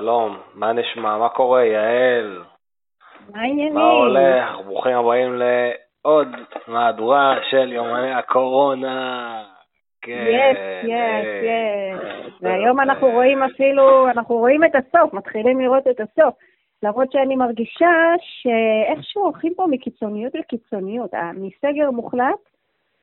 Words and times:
שלום, 0.00 0.36
מה 0.54 0.72
נשמע? 0.72 1.18
מה 1.18 1.28
קורה, 1.28 1.64
יעל? 1.64 2.42
מה 3.30 3.40
העניינים? 3.40 3.74
מה 3.74 3.90
הולך? 3.90 4.60
ברוכים 4.64 4.96
הבאים 4.96 5.38
לעוד 5.38 6.28
מהדורה 6.68 7.34
של 7.50 7.72
יומני 7.72 8.12
הקורונה. 8.12 9.42
כן. 10.02 10.26
יס, 10.28 10.58
יס, 10.84 11.26
יס. 11.42 12.32
והיום 12.42 12.80
אנחנו 12.80 13.10
רואים 13.10 13.42
אפילו, 13.42 14.08
אנחנו 14.08 14.34
רואים 14.34 14.64
את 14.64 14.70
הסוף, 14.74 15.14
מתחילים 15.14 15.60
לראות 15.60 15.86
את 15.88 16.00
הסוף. 16.00 16.34
למרות 16.82 17.12
שאני 17.12 17.36
מרגישה 17.36 18.14
שאיכשהו 18.20 19.22
הולכים 19.22 19.54
פה 19.56 19.66
מקיצוניות 19.70 20.34
לקיצוניות. 20.34 21.14
אה, 21.14 21.30
מסגר 21.32 21.90
מוחלט, 21.90 22.42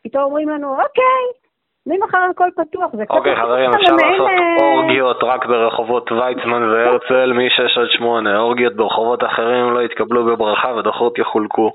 פתאום 0.04 0.24
אומרים 0.24 0.50
לנו, 0.50 0.72
אוקיי, 0.72 1.49
ממחר 1.86 2.18
הכל 2.32 2.50
פתוח. 2.56 2.92
זה 2.96 3.06
קצת 3.06 3.16
אוקיי, 3.16 3.36
חברים, 3.36 3.70
אפשר 3.70 3.96
לעשות 3.96 4.28
אה, 4.30 4.76
אורגיות 4.76 5.24
רק 5.24 5.46
ברחובות 5.46 6.12
ויצמן 6.12 6.64
והרצל 6.64 7.34
מ-6 7.34 7.80
עד 7.82 7.88
8. 7.90 8.40
אורגיות 8.40 8.76
ברחובות 8.76 9.24
אחרים 9.24 9.74
לא 9.74 9.82
יתקבלו 9.82 10.26
בברכה 10.26 10.74
ודוחות 10.76 11.20
יחולקו. 11.20 11.72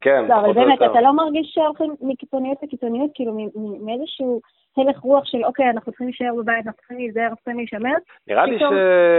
כן, 0.00 0.24
לא, 0.28 0.34
אבל 0.34 0.52
באמת. 0.52 0.82
אתה 0.82 1.00
לא 1.00 1.12
מרגיש 1.12 1.50
שהולכים 1.54 1.94
מקיצוניות 2.00 2.58
לקיצוניות, 2.62 3.10
כאילו 3.14 3.32
מאיזשהו 3.80 4.40
הלך 4.76 4.98
רוח 4.98 5.24
של 5.24 5.44
אוקיי, 5.44 5.70
אנחנו 5.70 5.92
צריכים 5.92 6.06
להישאר 6.06 6.34
בבית, 6.38 6.66
אנחנו 6.66 6.78
צריכים 6.78 6.96
להיזהר, 6.96 7.22
אנחנו 7.22 7.36
צריכים 7.36 7.56
להישמר, 7.56 7.94
נראה 8.28 8.46
לי 8.46 8.58
ש... 8.58 8.62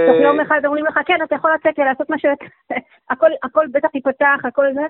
תוך 0.07 0.21
יום 0.21 0.39
אחד 0.39 0.65
אומרים 0.65 0.85
לך, 0.85 0.99
כן, 1.05 1.17
אתה 1.23 1.35
יכול 1.35 1.51
לצאת 1.53 1.79
ולעשות 1.79 2.09
מה 2.09 2.19
ש... 2.19 2.25
הכל, 3.11 3.29
הכל 3.43 3.65
בטח 3.71 3.95
ייפתח, 3.95 4.39
הכל 4.43 4.65
זה. 4.73 4.85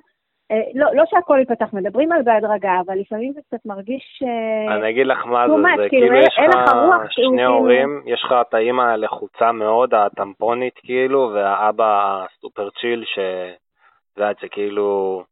אה, 0.52 0.62
לא, 0.76 0.88
לא 0.94 1.04
שהכל 1.10 1.38
ייפתח, 1.40 1.74
מדברים 1.74 2.12
על 2.12 2.22
בהדרגה, 2.22 2.72
אבל 2.86 2.96
לפעמים 3.00 3.34
זה 3.34 3.42
קצת 3.48 3.66
מרגיש... 3.66 4.24
אה, 4.24 4.76
אני 4.76 4.90
אגיד 4.90 5.08
לך 5.08 5.26
מה 5.26 5.48
זה, 5.48 5.54
זה 5.84 5.90
כאילו, 5.90 6.08
כאילו 6.08 6.16
יש 6.16 6.36
לך 6.40 6.72
שני 7.10 7.28
כאילו- 7.28 7.54
הורים, 7.54 8.02
יש 8.06 8.24
לך 8.24 8.36
את 8.42 8.54
האימא 8.54 8.82
הלחוצה 8.82 9.52
מאוד, 9.52 9.94
הטמפונית 9.94 10.74
כאילו, 10.84 11.32
והאבא 11.34 12.24
הסופר 12.26 12.70
צ'יל, 12.70 13.04
ש... 13.06 13.20
את 14.14 14.18
יודעת 14.18 14.40
שכאילו 14.40 15.24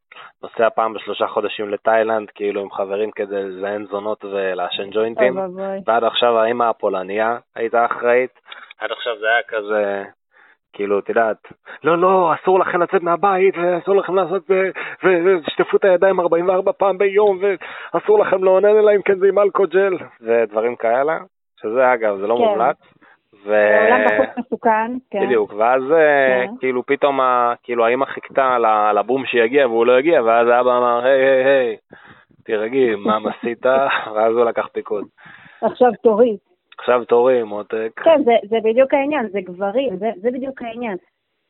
נוסע 0.43 0.69
פעם 0.69 0.93
בשלושה 0.93 1.27
חודשים 1.27 1.69
לתאילנד, 1.69 2.29
כאילו 2.29 2.61
עם 2.61 2.71
חברים 2.71 3.11
כדי 3.11 3.43
לזיין 3.43 3.85
זונות 3.85 4.25
ולעשן 4.25 4.89
ג'וינטים. 4.91 5.37
ועד 5.85 6.03
עכשיו 6.03 6.39
האימא 6.39 6.63
הפולניה 6.63 7.37
הייתה 7.55 7.85
אחראית, 7.85 8.39
עד 8.79 8.91
עכשיו 8.91 9.13
זה 9.19 9.25
היה 9.25 9.43
כזה... 9.47 10.03
כאילו, 10.77 10.99
את 10.99 11.09
יודעת, 11.09 11.37
לא, 11.83 11.97
לא, 11.97 12.33
אסור 12.33 12.59
לכם 12.59 12.81
לצאת 12.81 13.03
מהבית, 13.03 13.55
ואסור 13.57 13.95
לכם 13.95 14.15
לעשות, 14.15 14.43
ושטפו 15.03 15.77
את 15.77 15.85
הידיים 15.85 16.19
44 16.19 16.71
פעם 16.71 16.97
ביום, 16.97 17.39
ואסור 17.41 18.19
לכם 18.19 18.43
לאונן 18.43 18.77
אלא 18.77 18.91
אם 18.95 19.01
כן 19.01 19.19
זה 19.19 19.27
עם 19.27 19.39
אלכוג'ל, 19.39 19.97
ודברים 20.21 20.75
כאלה, 20.75 21.17
שזה 21.61 21.93
אגב, 21.93 22.17
זה 22.17 22.27
לא 22.27 22.35
כן. 22.35 22.41
מומלץ. 22.41 22.77
ו... 23.45 23.53
העולם 23.53 24.05
בחוץ 24.05 24.45
מסוכן, 24.45 24.91
כן. 25.11 25.25
בדיוק, 25.25 25.53
ואז 25.57 25.81
אה, 25.91 26.45
כן. 26.47 26.53
כאילו 26.59 26.85
פתאום, 26.85 27.19
כאילו 27.63 27.85
האמא 27.85 28.05
חיכתה 28.05 28.57
לבום 28.95 29.25
שיגיע 29.25 29.67
והוא 29.67 29.85
לא 29.85 29.97
הגיע, 29.97 30.23
ואז 30.23 30.47
האבא 30.47 30.77
אמר, 30.77 31.05
היי, 31.05 31.21
היי, 31.21 31.43
היי, 31.43 31.75
תירגעי, 32.43 32.95
מה 32.95 33.17
עשית? 33.29 33.65
ואז 34.15 34.33
הוא 34.35 34.45
לקח 34.45 34.67
פיקוד. 34.73 35.05
עכשיו 35.61 35.91
תורי. 36.03 36.37
עכשיו 36.79 37.05
תורי, 37.05 37.43
מותק. 37.43 37.91
כן, 38.03 38.23
זה, 38.23 38.31
זה 38.49 38.57
בדיוק 38.63 38.93
העניין, 38.93 39.29
זה 39.29 39.41
גברים, 39.41 39.97
זה, 39.97 40.09
זה 40.21 40.31
בדיוק 40.31 40.61
העניין. 40.61 40.97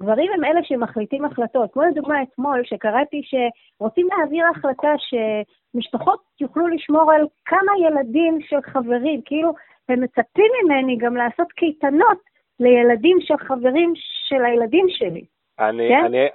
גברים 0.02 0.32
הם 0.34 0.44
אלה 0.44 0.60
שמחליטים 0.64 1.26
החלטות. 1.26 1.74
כמו 1.74 1.84
לדוגמה 1.84 2.24
אתמול, 2.24 2.62
שקראתי 2.64 3.22
שרוצים 3.24 4.08
להעביר 4.08 4.46
החלטה 4.56 4.94
שמשפחות 4.98 6.20
יוכלו 6.42 6.68
לשמור 6.68 7.12
על 7.12 7.22
כמה 7.46 7.72
ילדים 7.88 8.40
של 8.42 8.62
חברים. 8.62 9.22
כאילו, 9.26 9.54
הם 9.90 10.02
מצפים 10.02 10.52
ממני 10.64 10.98
גם 10.98 11.16
לעשות 11.16 11.52
קייטנות 11.52 12.18
לילדים 12.60 13.18
של 13.22 13.38
חברים 13.38 13.94
של 14.28 14.46
הילדים 14.46 14.86
שלי. 14.90 15.24
אני, 15.60 15.90
כן? 15.90 16.06
אני, 16.06 16.28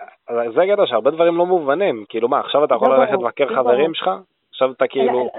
זה 0.55 0.62
קטע 0.72 0.87
שהרבה 0.87 1.11
דברים 1.11 1.37
לא 1.37 1.47
מובנים, 1.47 2.05
כאילו 2.09 2.28
מה, 2.28 2.41
עכשיו 2.41 2.65
אתה 2.65 2.75
יכול 2.75 2.89
לא 2.89 2.99
ללכת 2.99 3.12
לבקר 3.12 3.45
לא 3.45 3.56
חברים. 3.56 3.95
שלך? 3.95 4.11
עכשיו 4.50 4.71
אתה 4.72 4.87
כאילו, 4.87 5.31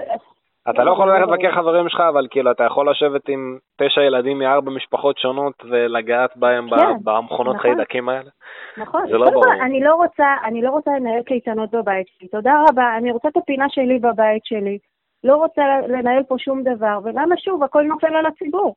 אתה 0.70 0.84
לא, 0.84 0.92
יכול 0.92 1.10
ללכת. 1.10 1.28
לבקר 1.28 1.54
חברים 1.54 1.88
שלך, 1.88 2.00
אבל 2.00 2.26
כאילו 2.30 2.50
אתה 2.50 2.64
יכול 2.64 2.90
לשבת 2.90 3.28
עם 3.28 3.58
תשע 3.76 4.02
ילדים 4.02 4.38
מארבע 4.38 4.70
משפחות 4.70 5.18
שונות 5.18 5.64
ולגעת 5.70 6.36
בהם 6.36 6.70
כן, 6.70 6.76
במכונות 7.04 7.56
נכון. 7.56 7.60
חיידקים 7.60 8.08
האלה. 8.08 8.30
נכון. 8.76 9.06
זה 9.06 9.18
לא 9.18 9.30
ברור. 9.30 9.52
אני 9.52 9.80
לא 9.80 9.94
רוצה, 9.94 10.26
אני 10.44 10.62
לא 10.62 10.70
רוצה 10.70 10.90
לנהל 10.90 11.22
קייטנות 11.22 11.70
בבית 11.70 12.06
שלי. 12.08 12.28
תודה 12.28 12.62
רבה, 12.68 12.96
אני 12.96 13.12
רוצה 13.12 13.28
את 13.28 13.36
הפינה 13.36 13.68
שלי 13.68 13.98
בבית 13.98 14.44
שלי. 14.44 14.78
לא 15.24 15.36
רוצה 15.36 15.62
לנהל 15.88 16.22
פה 16.22 16.34
שום 16.38 16.62
דבר, 16.62 16.98
ולמה 17.04 17.36
שוב, 17.36 17.62
הכל 17.62 17.82
נופל 17.82 18.16
על 18.16 18.26
הציבור. 18.26 18.74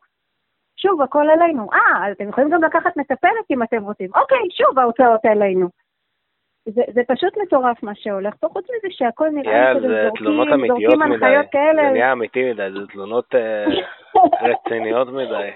שוב, 0.77 1.01
הכל 1.01 1.25
עלינו. 1.29 1.67
אה, 1.73 2.11
אתם 2.11 2.29
יכולים 2.29 2.49
גם 2.49 2.63
לקחת 2.63 2.97
מטפלת 2.97 3.51
אם 3.51 3.63
אתם 3.63 3.83
רוצים. 3.83 4.09
אוקיי, 4.15 4.47
שוב 4.51 4.79
ההוצאות 4.79 5.25
עלינו. 5.25 5.67
זה, 6.73 6.81
זה 6.93 7.01
פשוט 7.07 7.37
מטורף 7.37 7.83
מה 7.83 7.95
שהולך 7.95 8.33
פה, 8.39 8.47
חוץ 8.47 8.63
מזה 8.63 8.87
שהכל 8.91 9.29
נראה 9.29 9.73
לי 9.73 9.79
כזה 9.79 9.87
זה 9.87 10.01
זורקים, 10.03 10.25
תלונות 10.25 10.47
אמיתיות 10.53 10.79
זורקים 10.81 11.11
מדי. 11.11 11.25
הנחיות 11.25 11.45
כאלה. 11.51 11.83
זה 11.83 11.89
נהיה 11.89 12.11
אמיתי 12.11 12.51
מדי, 12.51 12.67
זה 12.73 12.87
תלונות 12.87 13.35
אה, 13.35 13.65
רציניות 14.49 15.07
מדי. 15.07 15.49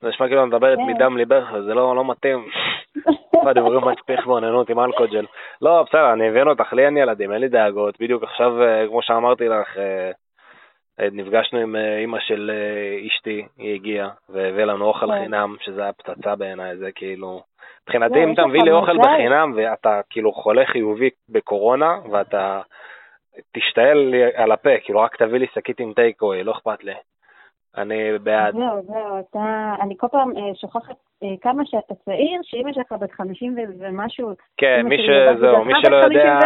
זה 0.00 0.08
נשמע 0.08 0.26
כאילו 0.26 0.46
מדברת 0.46 0.78
כן. 0.78 0.84
מדם 0.84 1.16
ליבך, 1.16 1.52
וזה 1.54 1.74
לא 1.74 1.96
לא 1.96 2.10
מתאים. 2.10 2.48
מה, 3.44 3.52
דיבורים 3.52 3.80
מצפיך 3.84 4.26
באוננות 4.26 4.70
עם 4.70 4.80
אלכוג'ל. 4.80 5.26
לא, 5.62 5.82
בסדר, 5.82 6.12
אני 6.12 6.30
מבין 6.30 6.48
אותך, 6.48 6.72
לי 6.72 6.86
אין 6.86 6.96
ילדים, 6.96 7.32
אין 7.32 7.40
לי 7.40 7.48
דאגות. 7.48 8.00
בדיוק 8.00 8.22
עכשיו, 8.22 8.62
אה, 8.62 8.86
כמו 8.88 9.02
שאמרתי 9.02 9.48
לך, 9.48 9.78
אה, 9.78 10.10
נפגשנו 11.12 11.58
עם 11.58 11.76
אימא 11.76 12.18
של 12.20 12.50
אשתי, 13.06 13.46
היא 13.58 13.74
הגיעה, 13.74 14.10
והביאה 14.28 14.66
לנו 14.66 14.84
אוכל 14.84 15.06
כן. 15.06 15.22
חינם, 15.22 15.56
שזה 15.60 15.82
היה 15.82 15.92
פצצה 15.92 16.36
בעיניי, 16.36 16.76
זה 16.76 16.92
כאילו... 16.94 17.40
מבחינתי, 17.86 18.18
לא, 18.18 18.24
אם 18.24 18.28
יש 18.28 18.34
אתה 18.34 18.42
לך 18.42 18.48
מביא 18.48 18.62
לי 18.62 18.70
אוכל. 18.70 18.98
בחינם, 18.98 19.52
ואתה 19.56 20.00
כאילו 20.10 20.32
חולה 20.32 20.66
חיובי 20.66 21.10
בקורונה, 21.28 21.98
ואתה 22.10 22.60
תשתעל 23.56 23.98
לי 23.98 24.22
על 24.34 24.52
הפה, 24.52 24.70
כאילו 24.84 25.00
רק 25.00 25.16
תביא 25.16 25.38
לי 25.38 25.46
שקית 25.54 25.80
עם 25.80 25.92
טייק 25.92 26.22
אווי, 26.22 26.42
לא 26.44 26.52
אכפת 26.52 26.84
לי. 26.84 26.92
אני 27.76 28.18
בעד. 28.22 28.54
זהו, 28.54 28.82
זהו, 28.82 29.20
אתה, 29.30 29.74
אני 29.80 29.94
כל 29.96 30.06
פעם 30.10 30.30
אה, 30.36 30.54
שוכחת 30.54 30.94
אה, 31.22 31.28
כמה 31.40 31.62
שאתה 31.66 31.94
צעיר, 31.94 32.40
שאמא 32.42 32.72
שלך 32.72 32.92
בת 33.00 33.12
50 33.12 33.56
ו- 33.58 33.60
ומשהו. 33.80 34.30
כן, 34.56 34.86
מי 34.86 34.96
שזהו, 34.98 35.64
מי 35.64 35.72
שלא 35.82 36.02
50 36.02 36.18
יודע. 36.18 36.40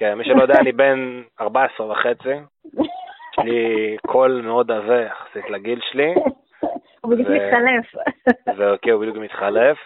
כן, 0.00 0.14
מי 0.14 0.24
שלא 0.24 0.42
יודע, 0.42 0.54
אני 0.60 0.72
בן 0.72 1.22
14 1.40 1.90
וחצי, 1.90 2.28
יש 2.28 3.38
לי 3.44 3.96
קול 4.06 4.42
מאוד 4.44 4.70
עבה 4.70 5.00
יחסית 5.00 5.50
לגיל 5.50 5.80
שלי, 5.90 6.14
הוא 7.04 7.12
בדיוק 7.12 7.28
מתחלף. 7.28 8.02
וכי 8.56 8.90
הוא 8.90 9.00
בדיוק 9.00 9.16
מתחלף, 9.16 9.78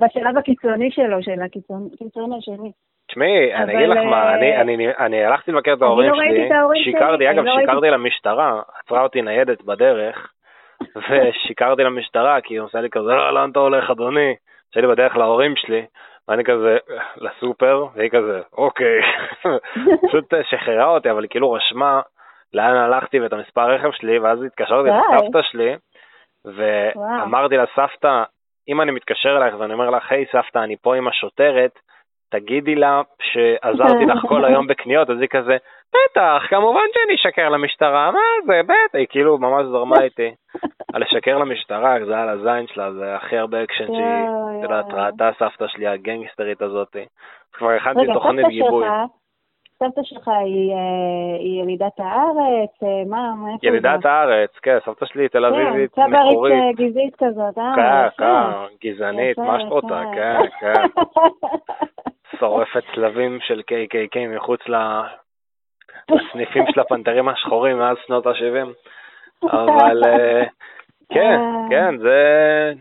בשלב 0.00 0.38
הקיצוני 0.38 0.90
שלו, 0.90 1.22
של 1.22 1.42
הקיצון 1.42 2.32
השני. 2.38 2.72
תשמעי, 3.08 3.54
אני 3.54 3.76
אגיד 3.76 3.88
לך 3.88 3.96
מה, 3.96 4.24
אה, 4.28 4.34
אני- 4.34 4.56
אני- 4.60 4.96
אני 4.98 5.24
הלכתי 5.24 5.52
לבקר 5.52 5.72
את 5.72 5.82
ההורים 5.82 6.10
לא 6.10 6.16
שלי, 6.16 6.52
ההורים 6.54 6.82
שלי, 6.82 6.92
שיקרתי, 6.92 7.30
אגב, 7.30 7.44
לא 7.44 7.56
שיקרתי 7.60 7.90
למשטרה, 7.90 8.60
עצרה 8.84 9.02
אותי 9.02 9.22
ניידת 9.22 9.62
בדרך, 9.62 10.32
ושיקרתי 11.10 11.82
למשטרה, 11.82 12.40
כי 12.40 12.54
היא 12.54 12.60
עושה 12.60 12.80
לי 12.80 12.90
כזה, 12.90 13.06
לא, 13.08 13.34
לאן 13.34 13.50
אתה 13.50 13.58
הולך, 13.58 13.90
אדוני? 13.90 14.34
לי 14.76 14.86
בדרך 14.86 15.16
להורים 15.16 15.56
שלי, 15.56 15.82
ואני 16.28 16.44
כזה, 16.44 16.76
לסופר, 17.16 17.86
והיא 17.94 18.10
כזה, 18.10 18.40
אוקיי. 18.58 19.00
פשוט 20.08 20.34
אה, 20.34 20.40
שחררה 20.44 20.84
אותי, 20.86 21.10
אבל 21.10 21.22
היא 21.22 21.30
כאילו 21.30 21.52
רשמה 21.52 22.00
לאן 22.54 22.76
הלכתי 22.76 23.20
ואת 23.20 23.32
המספר 23.32 23.70
רכב 23.70 23.90
שלי, 23.92 24.18
ואז 24.18 24.42
התקשרתי. 24.42 24.88
לסבתא 25.14 25.42
שלי, 25.42 25.74
ואמרתי 26.44 27.56
לה, 27.56 27.64
סבתא, 27.74 28.22
אם 28.68 28.80
אני 28.80 28.90
מתקשר 28.90 29.36
אלייך 29.36 29.54
ואני 29.58 29.72
אומר 29.72 29.90
לך, 29.90 30.12
היי 30.12 30.24
סבתא, 30.32 30.58
אני 30.58 30.76
פה 30.76 30.96
עם 30.96 31.08
השוטרת, 31.08 31.78
תגידי 32.30 32.74
לה 32.74 33.02
שעזרתי 33.22 34.04
לך 34.06 34.18
כל 34.28 34.44
היום 34.44 34.66
בקניות, 34.70 35.10
אז 35.10 35.20
היא 35.20 35.28
כזה, 35.28 35.56
בטח, 35.94 36.42
כמובן 36.48 36.84
שאני 36.94 37.14
אשקר 37.14 37.48
למשטרה, 37.48 38.10
מה 38.10 38.18
זה, 38.46 38.60
בטח, 38.64 38.94
היא 38.94 39.06
כאילו 39.10 39.38
ממש 39.38 39.66
זרמה 39.66 40.02
איתי. 40.04 40.34
על 40.92 41.02
לשקר 41.02 41.38
למשטרה, 41.38 41.96
זה 42.06 42.12
היה 42.14 42.22
על 42.22 42.28
הזין 42.28 42.66
שלה, 42.66 42.92
זה 42.92 43.16
הכי 43.16 43.38
הרבה 43.38 43.64
אקשן 43.64 43.86
שהיא, 43.86 44.28
את 44.58 44.62
יודעת. 44.62 44.84
ראתה 44.92 45.30
סבתא 45.38 45.66
שלי 45.68 45.86
הגנגסטרית 45.86 46.62
הזאתי. 46.62 47.04
כבר 47.52 47.70
הכנתי 47.70 48.00
רגע, 48.00 48.12
תוכנית 48.12 48.44
סבתא 48.44 48.48
גיבוי. 48.48 48.84
שלך, 48.84 49.17
סבתא 49.78 50.00
שלך 50.02 50.28
היא 50.28 50.72
אה, 50.72 51.38
היא 51.38 51.62
ילידת 51.62 52.00
הארץ, 52.00 52.82
אה, 52.82 53.04
מה, 53.06 53.34
מאיפה 53.36 53.58
היא 53.62 53.70
ילידת? 53.70 54.06
הארץ, 54.06 54.50
כן, 54.62 54.78
סבתא 54.84 55.06
שלי 55.06 55.28
תל 55.28 55.44
אביבית, 55.44 55.94
כן, 55.94 56.06
צברית 56.06 56.32
מקורית. 56.32 56.52
אה, 56.52 56.72
גזעית 56.72 57.16
כזאת, 57.18 57.58
אה? 57.58 57.72
כן. 57.76 58.24
כן, 58.24 58.88
גזענית, 58.88 59.38
מה 59.38 59.60
שאת 59.60 59.68
רוצה. 59.68 60.02
כן, 60.14 60.38
כן. 60.60 61.02
שורפת 62.38 62.82
צלבים 62.94 63.38
של 63.40 63.60
KKK 63.70 64.36
מחוץ 64.36 64.60
לסניפים 66.10 66.64
של 66.72 66.80
הפנתרים 66.80 67.28
השחורים 67.28 67.78
מאז 67.78 67.96
שנות 68.06 68.26
ה-70. 68.26 68.68
אבל 69.52 70.02
כן. 71.08 71.40
כן, 71.70 71.98
זה... 71.98 72.72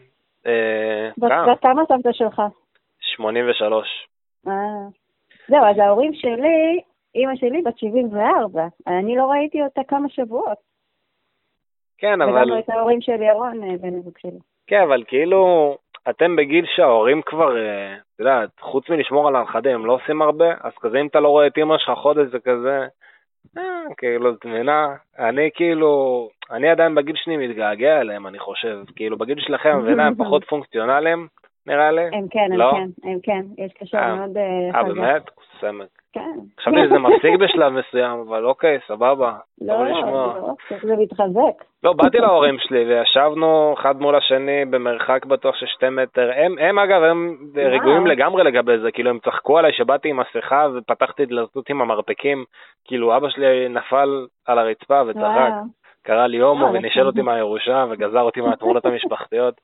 בת 1.18 1.32
כן, 1.32 1.56
כמה 1.62 1.82
סבתא 1.88 2.12
שלך? 2.12 2.42
83. 3.00 4.08
אה. 4.48 4.52
זהו, 5.48 5.66
אז 5.66 5.78
ההורים 5.78 6.14
שלי, 6.14 6.82
אימא 7.16 7.36
שלי 7.36 7.62
בת 7.62 7.78
74. 7.78 8.68
אני 8.88 9.16
לא 9.16 9.26
ראיתי 9.26 9.64
אותה 9.64 9.82
כמה 9.88 10.10
שבועות. 10.10 10.58
כן, 11.98 12.22
וגם 12.22 12.30
אבל... 12.30 12.44
לא 12.44 12.60
את 12.60 12.70
ההורים 12.70 13.02
של 13.02 13.22
ירון, 13.22 13.64
אה, 13.64 13.78
בן 13.82 13.96
הזוג 13.96 14.18
שלי. 14.18 14.40
כן, 14.68 14.82
אבל 14.82 15.04
כאילו, 15.08 15.76
אתם 16.10 16.36
בגיל 16.36 16.66
שההורים 16.76 17.22
כבר, 17.26 17.58
אה, 17.58 17.96
אתה 17.96 18.22
יודע, 18.22 18.46
חוץ 18.60 18.90
מלשמור 18.90 19.28
על 19.28 19.36
הנכדים, 19.36 19.76
הם 19.76 19.86
לא 19.86 19.94
עושים 19.94 20.22
הרבה, 20.22 20.54
אז 20.62 20.72
כזה 20.80 21.02
אם 21.02 21.08
אתה 21.08 21.20
לא 21.20 21.28
רואה 21.28 21.48
את 21.48 21.58
אמא 21.58 21.78
שלך 21.78 21.98
חודש 21.98 22.28
זה 22.32 22.40
כזה, 22.40 22.88
אה, 23.58 23.96
כאילו, 23.98 24.34
את 24.34 24.46
מבינה? 24.46 24.96
אני 25.20 25.50
כאילו, 25.54 26.30
אני 26.52 26.70
עדיין 26.70 26.96
בגיל 26.96 27.16
שלי 27.16 27.38
מתגעגע 27.38 28.02
אליהם, 28.02 28.28
אני 28.28 28.40
חושב. 28.40 28.80
כאילו, 28.96 29.18
בגיל 29.18 29.40
שלכם, 29.40 29.78
מבינה, 29.78 30.08
הם 30.08 30.16
פחות 30.24 30.44
פונקציונליים, 30.44 31.28
נראה 31.68 31.92
לי. 31.92 32.06
הם 32.14 32.28
כן, 32.30 32.40
הם 32.52 32.58
לא? 32.58 32.72
כן, 32.72 33.10
הם 33.10 33.20
כן, 33.24 33.42
יש 33.58 33.74
קשר 33.74 34.16
מאוד 34.16 34.38
אה, 34.38 34.44
אה, 34.76 34.84
חזק. 34.84 34.96
באמת? 34.96 35.24
סמק. 35.60 35.88
כן. 36.18 36.40
חשבתי 36.62 36.78
שזה 36.86 37.00
מפסיק 37.00 37.40
בשלב 37.40 37.74
מסוים, 37.74 38.20
אבל 38.28 38.46
אוקיי, 38.46 38.78
סבבה. 38.88 39.34
לא. 39.62 39.86
לא, 39.86 40.56
זה 40.82 40.96
מתחזק. 40.98 41.64
לא, 41.84 41.94
באתי 41.94 42.18
להורים 42.18 42.56
שלי 42.60 42.86
וישבנו 42.86 43.76
אחד 43.80 44.02
מול 44.02 44.16
השני 44.16 44.66
במרחק 44.66 45.26
בטוח 45.26 45.56
של 45.56 45.66
שתי 45.66 45.90
מטר. 45.90 46.32
הם, 46.36 46.56
הם 46.60 46.80
אגב, 46.80 47.04
הם. 47.04 47.38
רגועים 47.56 48.08
לגמרי 48.08 48.44
לגבי 48.44 48.78
זה, 48.80 48.92
כאילו 48.92 49.10
הם 49.10 49.20
צחקו 49.20 49.58
עליי 49.58 49.74
שבאתי 49.74 50.10
עם 50.10 50.20
מסכה 50.20 50.68
ופתחתי 50.76 51.26
דלתות 51.26 51.70
עם 51.70 51.82
המרפקים, 51.82 52.44
כאילו 52.86 53.18
אבא 53.18 53.30
שלי 53.30 53.70
נפל 53.70 54.26
על 54.48 54.60
הרצפה 54.60 55.02
וצחק. 55.08 55.52
קרא 56.04 56.28
לי 56.28 56.38
הומו 56.38 56.70
נכון. 56.70 57.06
אותי 57.06 57.22
מהירושה 57.22 57.86
וגזר 57.90 58.22
אותי 58.22 58.42
מהתמונות 58.42 58.86
המשפחתיות. 58.88 59.62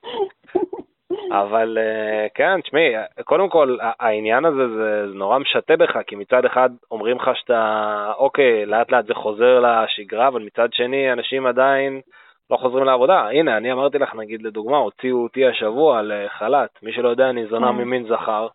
אבל 1.32 1.78
אה, 1.80 2.26
כן, 2.34 2.60
תשמעי, 2.60 2.94
קודם 3.24 3.48
כל 3.48 3.76
העניין 3.80 4.44
הזה 4.44 4.68
זה, 4.68 5.06
זה 5.08 5.14
נורא 5.14 5.38
משתה 5.38 5.76
בך, 5.76 5.98
כי 6.06 6.16
מצד 6.16 6.44
אחד 6.44 6.70
אומרים 6.90 7.16
לך 7.16 7.30
שאתה, 7.34 8.12
אוקיי, 8.18 8.66
לאט 8.66 8.92
לאט 8.92 9.06
זה 9.06 9.14
חוזר 9.14 9.60
לשגרה, 9.60 10.28
אבל 10.28 10.42
מצד 10.42 10.72
שני 10.72 11.12
אנשים 11.12 11.46
עדיין 11.46 12.00
לא 12.50 12.56
חוזרים 12.56 12.84
לעבודה. 12.84 13.28
הנה, 13.28 13.56
אני 13.56 13.72
אמרתי 13.72 13.98
לך, 13.98 14.14
נגיד 14.14 14.42
לדוגמה, 14.42 14.76
הוציאו 14.76 15.22
אותי 15.22 15.46
השבוע 15.46 16.00
לחל"ת, 16.02 16.70
מי 16.82 16.92
שלא 16.92 17.08
יודע, 17.08 17.30
אני 17.30 17.46
זונה 17.46 17.68
כן. 17.68 17.74
ממין 17.74 18.06
זכר, 18.08 18.46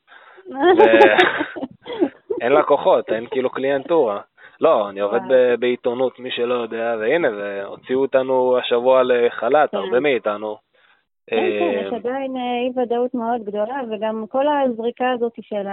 אין 2.42 2.52
לקוחות, 2.52 3.10
אין 3.10 3.26
כאילו 3.32 3.50
קליינטורה. 3.50 4.20
לא, 4.62 4.90
אני 4.90 5.00
עובד. 5.00 5.20
ב- 5.30 5.56
בעיתונות, 5.60 6.20
מי 6.20 6.32
שלא 6.32 6.54
יודע, 6.54 6.96
והנה, 7.00 7.28
והוציאו 7.38 8.02
אותנו 8.02 8.58
השבוע 8.58 9.02
לחל"ת, 9.04 9.72
כן. 9.72 9.78
הרבה 9.78 10.00
מאיתנו. 10.00 10.69
כן, 11.30 11.36
כן, 11.60 11.76
אה, 11.76 11.82
יש 11.88 11.94
עדיין 11.94 12.38
אה, 12.38 12.42
אי 12.62 12.82
ודאות 12.84 13.14
מאוד 13.14 13.44
גדולה, 13.44 13.82
וגם 13.92 14.26
כל 14.30 14.46
הזריקה 14.48 15.12
הזאת 15.12 15.34
של 15.42 15.68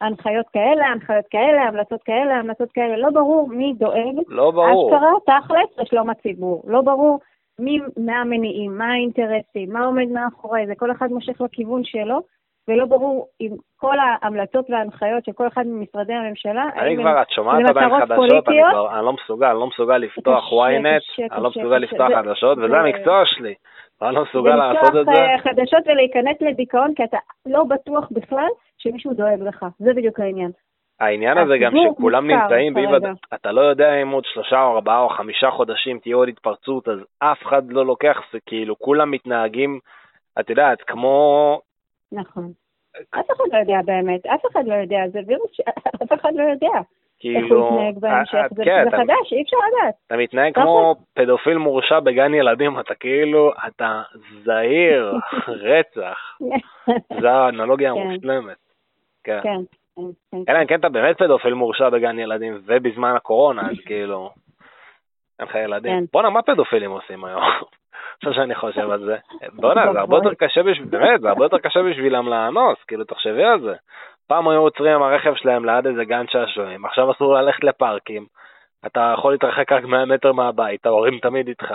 ההנחיות 0.00 0.46
כאלה, 0.52 0.86
הנחיות 0.86 1.24
כאלה, 1.30 1.62
המלצות 1.62 2.02
כאלה, 2.02 2.34
המלצות 2.34 2.72
כאלה, 2.72 2.96
לא 2.96 3.10
ברור 3.10 3.48
מי 3.48 3.72
דואג, 3.78 4.14
לא 4.28 4.50
ברור. 4.50 4.94
אשכרה, 4.96 5.10
תכלס, 5.40 5.78
לשלום 5.78 6.10
הציבור. 6.10 6.62
לא 6.66 6.80
ברור 6.80 7.18
מי, 7.58 7.78
מה 7.96 8.20
המניעים, 8.20 8.78
מה 8.78 8.92
האינטרסים, 8.92 9.72
מה 9.72 9.84
עומד 9.84 10.08
מאחורי 10.08 10.66
זה, 10.66 10.74
כל 10.74 10.90
אחד 10.90 11.08
מושך 11.10 11.40
לכיוון 11.40 11.84
שלו, 11.84 12.20
ולא 12.68 12.84
ברור 12.84 13.26
אם 13.40 13.50
כל 13.76 13.96
ההמלצות 13.98 14.70
וההנחיות 14.70 15.24
של 15.24 15.32
כל 15.32 15.46
אחד 15.46 15.66
ממשרדי 15.66 16.12
הממשלה, 16.12 16.64
אני 16.76 16.96
כבר, 16.96 17.22
את 17.22 17.30
שומעת 17.30 17.70
עדיין 17.70 18.00
חדשות, 18.00 18.48
אני? 18.48 18.60
כבר, 18.70 18.96
אני 18.98 19.04
לא 19.04 19.12
מסוגל, 19.12 19.46
אני 19.46 19.58
לא 19.60 19.66
מסוגל 19.66 19.96
לפתוח 19.96 20.44
ynet, 20.52 21.32
אני 21.32 21.42
לא 21.42 21.50
מסוגל. 21.50 21.78
לפתוח 21.78 22.08
חדשות, 22.14 22.58
וזה 22.58 22.68
זה- 22.68 22.78
המקצוע 22.80 23.22
שלי. 23.24 23.54
אני 24.02 24.14
לא 24.14 24.22
מסוגל 24.22 24.56
לעשות 24.56 24.96
את 25.00 25.04
זה. 25.04 25.12
אה, 25.12 25.38
חדשות 25.38 25.86
ולהיכנס 25.86 26.36
לדיכאון, 26.40 26.94
כי 26.94 27.04
אתה 27.04 27.18
לא 27.46 27.64
בטוח 27.64 28.08
בכלל 28.10 28.48
שמישהו 28.78 29.14
דואג 29.14 29.40
לך. 29.40 29.66
זה 29.78 29.94
בדיוק 29.94 30.20
העניין. 30.20 30.50
העניין 31.00 31.38
הזה 31.38 31.58
גם 31.58 31.72
שכולם 31.72 32.30
נמצאים. 32.30 32.76
ודאות. 32.76 33.18
אתה 33.34 33.52
לא 33.52 33.60
יודע 33.60 34.02
אם 34.02 34.10
עוד 34.10 34.24
שלושה 34.24 34.62
או 34.62 34.74
ארבעה 34.74 35.00
או 35.00 35.08
חמישה 35.08 35.50
חודשים 35.50 35.98
תהיה 35.98 36.16
עוד 36.16 36.28
התפרצות, 36.28 36.88
אז 36.88 36.98
אף 37.18 37.42
אחד 37.42 37.72
לא 37.72 37.86
לוקח, 37.86 38.18
זה 38.32 38.38
כאילו 38.46 38.78
כולם 38.78 39.10
מתנהגים, 39.10 39.78
את 40.40 40.50
יודעת, 40.50 40.82
כמו... 40.82 41.60
נכון. 42.12 42.52
אף 43.10 43.30
אחד 43.30 43.44
לא 43.52 43.58
יודע 43.58 43.80
באמת, 43.84 44.26
אף 44.26 44.40
אחד 44.52 44.66
לא 44.66 44.74
יודע, 44.74 44.98
זה 45.12 45.20
וירוס 45.26 45.50
שאף 45.52 46.12
אחד 46.20 46.34
לא 46.34 46.42
יודע 46.42 46.80
איך 47.24 47.42
כאילו... 47.44 47.68
הוא 47.68 47.80
יתנהג 47.80 47.98
בהמשך. 48.00 48.34
אה, 48.34 48.46
זה 48.50 48.64
כן, 48.64 48.82
זה 48.84 48.88
אתה- 48.88 48.96
חדש, 48.96 49.32
אי 49.32 49.42
אפשר 49.42 49.56
לדעת. 49.56 49.94
אתה 50.06 50.16
מתנהג. 50.16 50.54
כמו 50.54 50.94
פדופיל 51.14 51.56
מורשע 51.58 52.00
בגן 52.00 52.34
ילדים, 52.34 52.80
אתה 52.80 52.94
כאילו, 52.94 53.52
אתה 53.66 54.02
זהיר, 54.44 55.14
רצח. 55.68 56.38
זו 57.20 57.28
האנלוגיה 57.28 57.94
כן. 57.94 58.00
המושלמת. 58.00 58.56
כן. 59.24 59.40
כן. 59.42 59.56
כן, 59.96 60.02
כן. 60.32 60.52
אלא 60.52 60.62
אם 60.62 60.66
כן 60.66 60.80
אתה 60.80 60.88
באמת 60.88 61.18
פדופיל 61.18 61.54
מורשע 61.54 61.88
בגן 61.88 62.18
ילדים 62.18 62.58
ובזמן 62.66 63.14
הקורונה, 63.16 63.62
אז 63.70 63.76
כאילו, 63.86 64.30
אין 65.40 65.48
לך 65.48 65.54
ילדים. 65.54 66.06
בואנה, 66.12 66.30
מה 66.30 66.42
פדופילים 66.42 66.90
עושים 66.90 67.24
היום? 67.24 67.42
עכשיו 68.16 68.34
שאני 68.34 68.54
חושב 68.54 68.90
על 68.90 69.04
זה. 69.04 69.16
בואנה, 69.52 69.92
זה 69.92 70.00
הרבה 70.00 70.16
יותר 70.16 70.34
קשה 70.34 70.62
בשביל, 70.62 70.86
באמת, 70.88 71.20
זה 71.20 71.28
הרבה 71.28 71.44
יותר 71.44 71.58
קשה 71.58 71.82
בשבילם 71.82 72.28
לאנוס, 72.28 72.78
כאילו, 72.88 73.04
תחשבי 73.04 73.44
על 73.44 73.60
זה. 73.60 73.74
פעם 74.32 74.48
היו 74.48 74.60
עוצרים 74.60 74.94
עם 74.94 75.02
הרכב 75.02 75.34
שלהם 75.34 75.64
ליד 75.64 75.86
איזה 75.86 76.04
גן 76.04 76.24
שעשועים, 76.28 76.84
עכשיו 76.84 77.10
אסור 77.10 77.34
ללכת 77.34 77.64
לפארקים, 77.64 78.26
אתה 78.86 79.12
יכול 79.14 79.32
להתרחק 79.32 79.72
רק 79.72 79.84
100 79.84 80.04
מטר 80.04 80.32
מהבית, 80.32 80.86
ההורים 80.86 81.18
תמיד 81.18 81.48
איתך. 81.48 81.74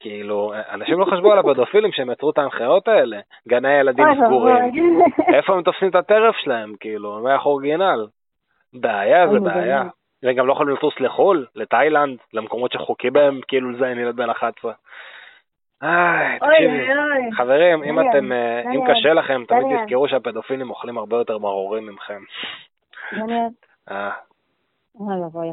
כאילו, 0.00 0.52
אנשים 0.70 1.00
לא 1.00 1.04
חשבו 1.04 1.32
על 1.32 1.38
הפדופילים 1.38 1.92
שהם 1.92 2.10
יצרו 2.10 2.30
את 2.30 2.38
ההנחיות 2.38 2.88
האלה. 2.88 3.18
גני 3.48 3.72
ילדים 3.72 4.04
סגורים. 4.14 4.72
איפה 5.34 5.54
הם 5.54 5.62
תופסים 5.62 5.88
את 5.88 5.94
הטרף 5.94 6.36
שלהם, 6.36 6.74
כאילו, 6.80 7.28
איך 7.28 7.46
אורגינל? 7.46 8.06
בעיה 8.72 9.28
זה 9.28 9.40
בעיה. 9.40 9.82
והם 10.22 10.34
גם 10.34 10.46
לא 10.46 10.52
יכולים 10.52 10.74
לטוס 10.74 10.94
לחו"ל, 11.00 11.46
לתאילנד, 11.54 12.18
למקומות 12.32 12.72
שחוקי 12.72 13.10
בהם, 13.10 13.40
כאילו 13.48 13.70
לזיין 13.70 13.98
ילד 13.98 14.16
בן 14.16 14.30
11. 14.30 14.72
איי, 15.82 16.38
תקשיבי. 16.38 17.32
חברים, 17.36 17.82
אם 17.84 18.00
אתם, 18.00 18.32
אה, 18.32 18.60
אם 18.60 18.80
קשה 18.86 19.12
לכם, 19.12 19.44
תמיד. 19.48 19.78
תזכרו 19.84 20.08
שהפדופילים 20.08 20.70
אוכלים 20.70 20.98
הרבה 20.98 21.16
יותר 21.16 21.38
מרורים 21.38 21.86
ממכם. 21.86 22.22
אה. 23.90 24.10
ואבוי. 24.94 25.48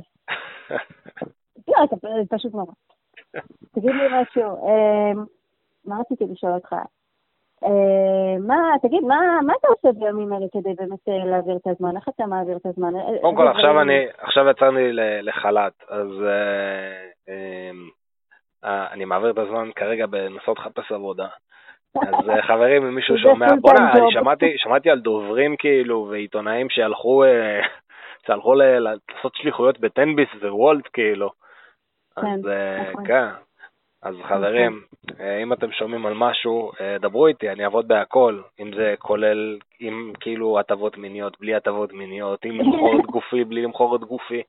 לא, 1.67 1.85
זה 2.01 2.25
פשוט 2.29 2.53
נורא. 2.53 2.71
תגיד 3.75 3.91
לי 3.95 4.07
משהו, 4.11 4.67
אמ, 4.67 5.23
מה 5.85 5.95
רציתי 5.99 6.25
לשאול 6.31 6.51
אותך? 6.51 6.75
אמ, 7.65 8.47
מה, 8.47 8.55
תגיד, 8.81 9.03
מה 9.45 9.53
אתה 9.59 9.67
עושה 9.67 9.99
בימים 9.99 10.33
אלה 10.33 10.45
כדי 10.51 10.73
באמת 10.73 11.09
אה, 11.09 11.25
להעביר 11.25 11.55
את 11.55 11.67
הזמן? 11.67 11.95
איך 11.95 12.09
אתה 12.09 12.25
מעביר 12.25 12.57
את 12.57 12.65
הזמן? 12.65 12.95
אה, 12.95 13.21
קודם 13.21 13.35
כל, 13.35 13.47
עכשיו 13.47 13.81
ל- 14.91 15.29
לחל"ת, 15.29 15.83
אז 15.89 16.07
אה, 16.25 17.03
אמ, 17.27 17.33
אה, 17.33 17.96
אני 18.63 19.05
מעביר 19.05 19.29
את 19.29 19.37
הזמן 19.37 19.69
כרגע 19.75 20.05
בנסות 20.05 20.59
לחפש 20.59 20.91
עבודה. 20.91 21.27
אז 22.07 22.29
אה, 22.29 22.41
חברים, 22.41 22.85
אם 22.85 22.95
מישהו 22.95 23.17
שומע, 23.17 23.47
בוא'נה, 23.61 23.91
אני. 23.91 24.11
שמעתי, 24.11 24.53
שמעתי 24.57 24.89
על 24.89 24.99
דוברים 24.99 25.55
כאילו, 25.55 26.07
ועיתונאים 26.09 26.69
שהלכו, 26.69 27.23
אה, 27.23 27.61
שהלכו 28.27 28.53
לעשות 28.53 29.35
שליחויות 29.35 29.79
בטנביס 29.79 30.29
ווולט 30.41 30.87
כאילו. 30.93 31.29
אז 32.17 32.23
כן, 32.23 32.49
אה, 32.49 32.91
נכון. 32.91 33.07
כן. 33.07 33.27
אז 34.03 34.15
חברים, 34.23 34.81
אה, 35.19 35.43
אם 35.43 35.53
אתם 35.53 35.71
שומעים 35.71 36.05
על 36.05 36.13
משהו, 36.13 36.71
אה, 36.81 36.97
דברו 37.01 37.27
איתי, 37.27 37.49
אני 37.49 37.63
אעבוד 37.63 37.87
בהכל. 37.87 38.41
אם 38.59 38.71
זה 38.75 38.95
כולל, 38.99 39.57
אם 39.81 40.11
כאילו 40.19 40.59
הטבות 40.59 40.97
מיניות, 40.97 41.39
בלי 41.39 41.55
הטבות 41.55 41.93
מיניות, 41.93 42.45
אם 42.45 42.51
למכור 42.51 42.99
את 42.99 43.05
גופי, 43.05 43.43
בלי 43.43 43.61
למכור 43.61 43.95
את 43.95 44.01
גופי. 44.01 44.41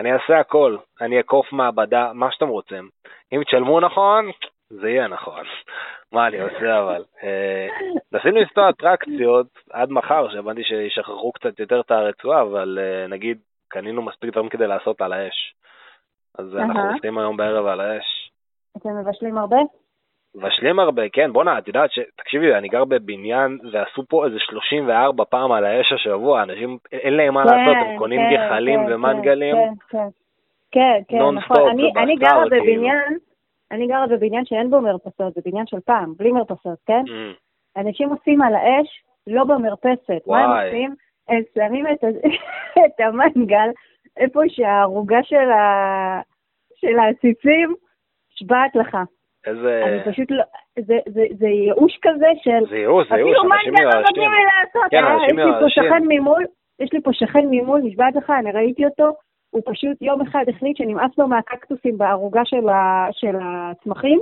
אני 0.00 0.12
אעשה 0.12 0.38
הכל. 0.40 0.76
אני 1.00 1.16
אעקוף 1.16 1.52
מעבדה, 1.52 2.12
מה 2.14 2.32
שאתם 2.32 2.48
רוצים. 2.48 2.88
אם 3.32 3.44
תשלמו 3.44 3.80
נכון, 3.80 4.30
זה 4.70 4.90
יהיה 4.90 5.08
נכון. 5.08 5.44
מה 6.12 6.26
אני 6.26 6.40
עושה 6.40 6.78
אבל? 6.80 7.04
אה, 7.22 7.66
ניסינו 8.12 8.36
לנסוע 8.36 8.70
אטרקציות 8.70 9.46
עד 9.70 9.90
מחר, 9.90 10.28
שהבנתי 10.32 10.64
שישחררו 10.64 11.32
קצת 11.32 11.60
יותר 11.60 11.80
את 11.80 11.90
הרצועה, 11.90 12.42
אבל 12.42 12.78
אה, 12.82 13.06
נגיד 13.06 13.38
קנינו 13.68 14.02
מספיק 14.02 14.30
דברים 14.30 14.48
כדי 14.48 14.66
לעשות 14.66 15.00
על 15.00 15.12
האש. 15.12 15.54
אז 16.38 16.56
אנחנו. 16.56 16.92
עושים 16.94 17.18
היום 17.18 17.36
בערב 17.36 17.66
על 17.66 17.80
האש. 17.80 18.30
אתם 18.76 18.88
מבשלים 18.88 19.38
הרבה? 19.38 19.56
מבשלים 20.34 20.78
הרבה, 20.78 21.02
כן, 21.12 21.32
בואנה, 21.32 21.58
את 21.58 21.68
יודעת 21.68 21.92
ש... 21.92 21.98
תקשיבי, 22.16 22.54
אני 22.54 22.68
גר 22.68 22.84
בבניין 22.84 23.58
ועשו 23.72 24.02
פה 24.08 24.26
איזה 24.26 24.36
34 24.38 25.24
פעם 25.24 25.52
על 25.52 25.64
האש 25.64 25.92
השבוע, 25.92 26.42
אנשים, 26.42 26.78
אין 26.92 27.14
להם 27.14 27.34
מה 27.34 27.44
לעשות, 27.44 27.76
הם 27.86 27.98
קונים 27.98 28.20
כן, 28.20 28.46
גחלים 28.46 28.86
כן, 28.86 28.92
ומנגלים. 28.92 29.56
כן, 29.56 29.98
כן, 29.98 30.08
כן, 30.76 31.00
כן, 31.08 31.18
נכון. 31.34 31.68
אני- 31.70 31.92
אני 31.96 32.16
גרה 32.16 32.42
כאילו. 32.50 32.62
בבניין, 32.64 33.16
אני 33.72 33.86
גרה 33.86 34.06
בבניין 34.06 34.44
שאין 34.44 34.70
בו 34.70 34.80
מרפסות, 34.80 35.34
זה 35.34 35.40
בניין 35.44 35.66
של 35.66 35.80
פעם, 35.80 36.14
בלי 36.18 36.32
מרפסות, 36.32 36.78
כן? 36.86 37.02
אמ, 37.08 37.32
אנשים 37.76 38.08
עושים 38.08 38.42
על 38.42 38.54
האש, 38.54 39.02
לא 39.26 39.44
במרפסת. 39.44 40.22
מה 40.26 40.40
הם 40.44 40.50
וואי. 40.50 40.66
עושים? 40.66 40.94
הם 41.28 41.42
שמים 41.54 41.86
את, 41.86 42.04
את 42.86 43.00
המנגל 43.00 43.68
איפה 44.16 44.40
שהערוגה 44.48 45.22
של, 45.22 45.50
ה... 45.50 46.20
של 46.74 46.98
העציצים 46.98 47.74
נשבעת 48.34 48.76
לך. 48.76 48.96
איזה... 49.46 49.82
אני 49.86 50.12
פשוט 50.12 50.30
לא... 50.30 50.42
זה, 50.78 50.98
זה, 51.08 51.22
זה 51.38 51.46
ייאוש 51.48 51.98
כזה 52.02 52.26
של... 52.42 52.70
זה 52.70 52.76
ייאוש, 52.76 53.08
זה 53.08 53.14
ייאוש, 53.16 53.32
אפילו 53.36 53.52
אנשים 53.54 53.72
מנגל 53.74 53.84
לא. 53.96 54.00
נותנים 54.00 54.30
לי 54.30 54.44
לעשות. 54.44 54.90
כן, 54.90 55.04
אה, 55.04 55.14
אנשים 55.14 55.38
יש 55.38 55.44
לי 55.46 55.52
פה. 55.60 55.68
שכן 55.68 56.02
ממול, 56.08 56.44
יש 56.80 56.92
לי 56.92 57.00
פה 57.00 57.10
שכן 57.12 57.44
ממול, 57.50 57.80
נשבעת 57.84 58.16
לך, 58.16 58.30
אני 58.30 58.52
ראיתי 58.52 58.84
אותו, 58.86 59.10
הוא 59.56 59.62
פשוט 59.66 60.02
יום 60.02 60.20
אחד 60.20 60.44
החליט 60.48 60.76
שנמאס 60.76 61.18
לו 61.18 61.28
מהקקטוסים 61.28 61.98
בערוגה 61.98 62.40
של, 62.44 62.68
ה, 62.68 63.08
של 63.12 63.36
הצמחים 63.40 64.20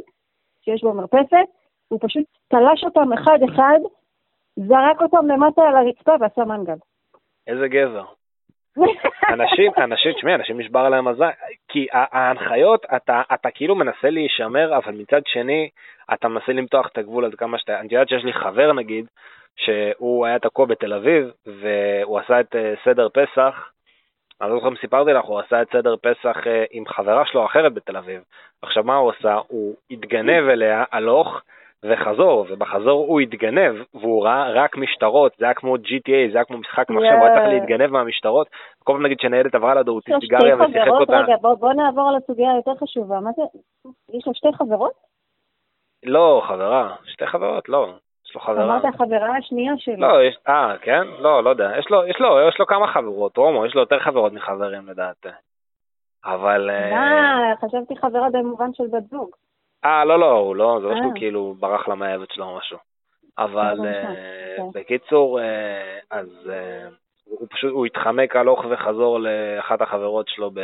שיש 0.65 0.85
במרפסת, 0.85 1.49
הוא 1.89 1.99
פשוט 2.03 2.25
תלש 2.49 2.85
אותם 2.85 3.13
אחד-אחד, 3.13 3.79
זרק 4.57 5.01
אותם 5.01 5.27
למטה 5.27 5.63
על 5.63 5.77
הרצפה 5.77 6.13
ועשה 6.21 6.45
מנגל. 6.45 6.75
איזה 7.47 7.69
גבר. 7.69 8.05
אנשים, 9.29 9.73
אנשים, 9.79 10.13
תשמעי, 10.13 10.35
אנשים 10.35 10.61
נשבר 10.61 10.89
להם 10.89 11.09
הזין, 11.09 11.27
כי 11.69 11.87
ההנחיות, 11.93 12.87
אתה, 12.97 13.23
אתה 13.35 13.51
כאילו 13.51 13.75
מנסה 13.75 14.11
להישמר, 14.11 14.77
אבל 14.77 14.93
מצד 14.95 15.21
שני, 15.27 15.69
אתה 16.15 16.29
מנסה 16.29 16.53
למתוח 16.53 16.89
את 16.93 16.99
הגבול 16.99 17.25
הזה 17.25 17.37
כמה 17.37 17.59
שאתה, 17.59 17.81
אני 17.81 17.89
יודעת 17.91 18.09
שיש 18.09 18.25
לי 18.25 18.33
חבר 18.33 18.73
נגיד, 18.73 19.07
שהוא 19.57 20.27
היה 20.27 20.39
תקוע 20.39 20.67
בתל 20.67 20.93
אביב, 20.93 21.31
והוא 21.47 22.19
עשה 22.19 22.41
את 22.41 22.57
אה, 22.57 22.75
סדר 22.85 23.09
פסח, 23.09 23.74
אני 24.41 24.51
לא 24.51 24.57
זוכר 24.57 24.69
אם 24.69 24.77
סיפרתי 24.77 25.13
לך, 25.13 25.25
הוא 25.25 25.41
עשה 25.41 25.63
את 25.63 25.69
סדר 25.73 25.95
פסח 25.97 26.47
אה, 26.47 26.65
עם 26.71 26.87
חברה 26.87 27.27
שלו 27.27 27.47
אחרת 27.47 27.75
בתל 27.75 27.97
אביב. 27.97 28.23
עכשיו, 28.63 28.85
מה 28.85 28.97
הוא 28.97 29.13
עשה? 29.19 29.39
הוא 29.49 29.75
התגנב 29.91 30.49
אליה 30.49 30.85
הלוך 30.93 31.41
וחזור, 31.85 32.47
ובחזור 32.51 33.07
הוא 33.07 33.21
התגנב, 33.21 33.75
והוא 33.95 34.25
ראה 34.25 34.51
רק 34.51 34.77
משטרות, 34.77 35.33
זה 35.39 35.45
היה 35.45 35.55
כמו 35.55 35.75
GTA, 35.77 36.33
זה 36.33 36.39
היה 36.39 36.45
כמו 36.45 36.59
משחק 36.59 36.91
מחשב, 36.91 37.13
הוא 37.19 37.25
היה 37.25 37.35
צריך 37.35 37.49
להתגנב 37.49 37.91
מהמשטרות. 37.91 38.47
כל 38.85 38.93
פעם 38.93 39.07
נגיד 39.07 39.21
שניידת 39.21 39.55
עברה 39.55 39.75
לידו, 39.75 39.91
הוא 39.93 39.97
הוציא 39.97 40.15
סיגריה 40.21 40.57
ושיחק 40.57 40.89
אותה. 40.89 41.19
רגע, 41.19 41.37
בוא 41.41 41.73
נעבור 41.73 42.09
על 42.09 42.17
הסוגיה 42.17 42.53
היותר 42.53 42.75
חשובה. 42.81 43.21
מה 43.21 43.31
זה, 43.37 43.43
יש 44.13 44.27
לו 44.27 44.35
שתי 44.35 44.49
חברות? 44.59 44.93
לא, 46.03 46.43
חברה. 46.49 46.95
שתי 47.07 47.27
חברות, 47.27 47.69
לא. 47.69 47.95
לו 48.35 48.41
חברה. 48.41 48.65
אמרת 48.65 48.85
החברה 48.85 49.37
השנייה 49.37 49.73
שלו. 49.79 49.97
לא, 49.97 50.23
יש, 50.23 50.37
אה, 50.49 50.75
כן? 50.81 51.07
לא, 51.19 51.45
לא 51.45 51.51
יודע. 51.51 51.71
יש 51.79 51.91
לו, 51.91 52.07
יש 52.07 52.17
לו, 52.21 52.49
יש 52.49 52.59
לו 52.59 52.67
כמה 52.67 52.87
חברות, 52.87 53.37
הומו, 53.37 53.67
יש 53.67 53.75
לו 53.75 53.81
יותר 53.81 53.99
חברות 53.99 54.33
מחברים 54.33 54.89
לדעתי. 54.89 55.29
אבל... 56.25 56.71
אה, 56.71 57.53
חשבתי 57.61 57.97
חברה 57.97 58.31
במובן 58.31 58.75
של 58.75 58.85
בת 58.93 59.05
זוג. 59.11 59.31
אה, 59.85 60.05
לא, 60.05 60.19
לא, 60.19 60.31
הוא 60.31 60.57
לא, 60.57 60.79
זה 60.83 60.89
לא 60.89 60.95
שהוא 60.97 61.13
אה. 61.13 61.19
כאילו 61.19 61.55
ברח 61.61 61.89
למאהבת 61.89 62.31
שלו 62.31 62.45
או 62.45 62.57
משהו. 62.57 62.79
אבל 63.39 63.87
אה, 63.87 64.15
אוקיי. 64.59 64.83
בקיצור, 64.83 65.41
אה, 65.41 65.99
אז 66.11 66.51
הוא 67.25 67.47
פשוט, 67.51 67.73
הוא 67.73 67.87
התחמק 67.87 68.37
הלוך 68.37 68.65
וחזור 68.71 69.21
לאחת 69.21 69.81
החברות 69.81 70.29
שלו 70.29 70.51
ב... 70.51 70.61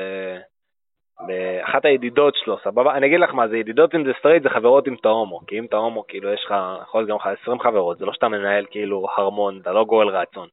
באחת 1.26 1.84
הידידות 1.84 2.34
שלו, 2.36 2.58
סבבה? 2.64 2.94
אני 2.94 3.06
אגיד 3.06 3.20
לך 3.20 3.34
מה, 3.34 3.48
זה 3.48 3.58
ידידות 3.58 3.94
אם 3.94 4.04
זה 4.04 4.12
סטרייט, 4.18 4.42
זה 4.42 4.50
חברות 4.50 4.86
אם 4.86 4.96
אתה 4.96 5.13
הומו, 5.13 5.40
כי 5.46 5.58
אם 5.58 5.66
אתה 5.70 5.84
הומו, 5.84 6.06
כאילו 6.06 6.32
יש 6.32 6.44
לך, 6.44 6.54
יכול 6.82 7.00
להיות 7.00 7.10
גם 7.10 7.16
לך 7.16 7.26
20 7.42 7.60
חברות, 7.60 7.98
זה 7.98 8.06
לא 8.06 8.12
שאתה 8.12 8.28
מנהל 8.28 8.66
כאילו 8.70 9.06
הרמון, 9.16 9.58
אתה 9.62 9.72
לא 9.72 9.84
גואל 9.84 10.08
רצון. 10.08 10.48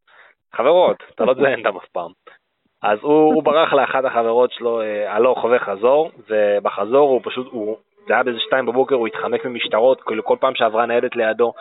חברות, 0.53 0.97
אתה 1.15 1.25
לא 1.25 1.33
תזיין 1.33 1.65
אותם 1.65 1.77
אף 1.77 1.85
פעם. 1.85 2.11
אז 2.83 2.99
הוא, 3.01 3.33
הוא 3.33 3.43
ברח 3.43 3.73
לאחת 3.73 4.05
החברות 4.05 4.51
שלו 4.51 4.81
הלוך 5.07 5.45
וחזור, 5.51 6.11
ובחזור 6.29 7.09
הוא 7.09 7.21
פשוט, 7.23 7.47
הוא 7.51 7.77
זה 8.07 8.13
היה 8.13 8.23
באיזה 8.23 8.39
שתיים 8.39 8.65
בבוקר, 8.65 8.95
הוא 8.95 9.07
התחמק 9.07 9.45
ממשטרות, 9.45 10.01
כאילו 10.01 10.23
כל 10.23 10.37
פעם 10.39 10.55
שעברה 10.55 10.85
ניידת 10.85 11.15
לידו, 11.15 11.53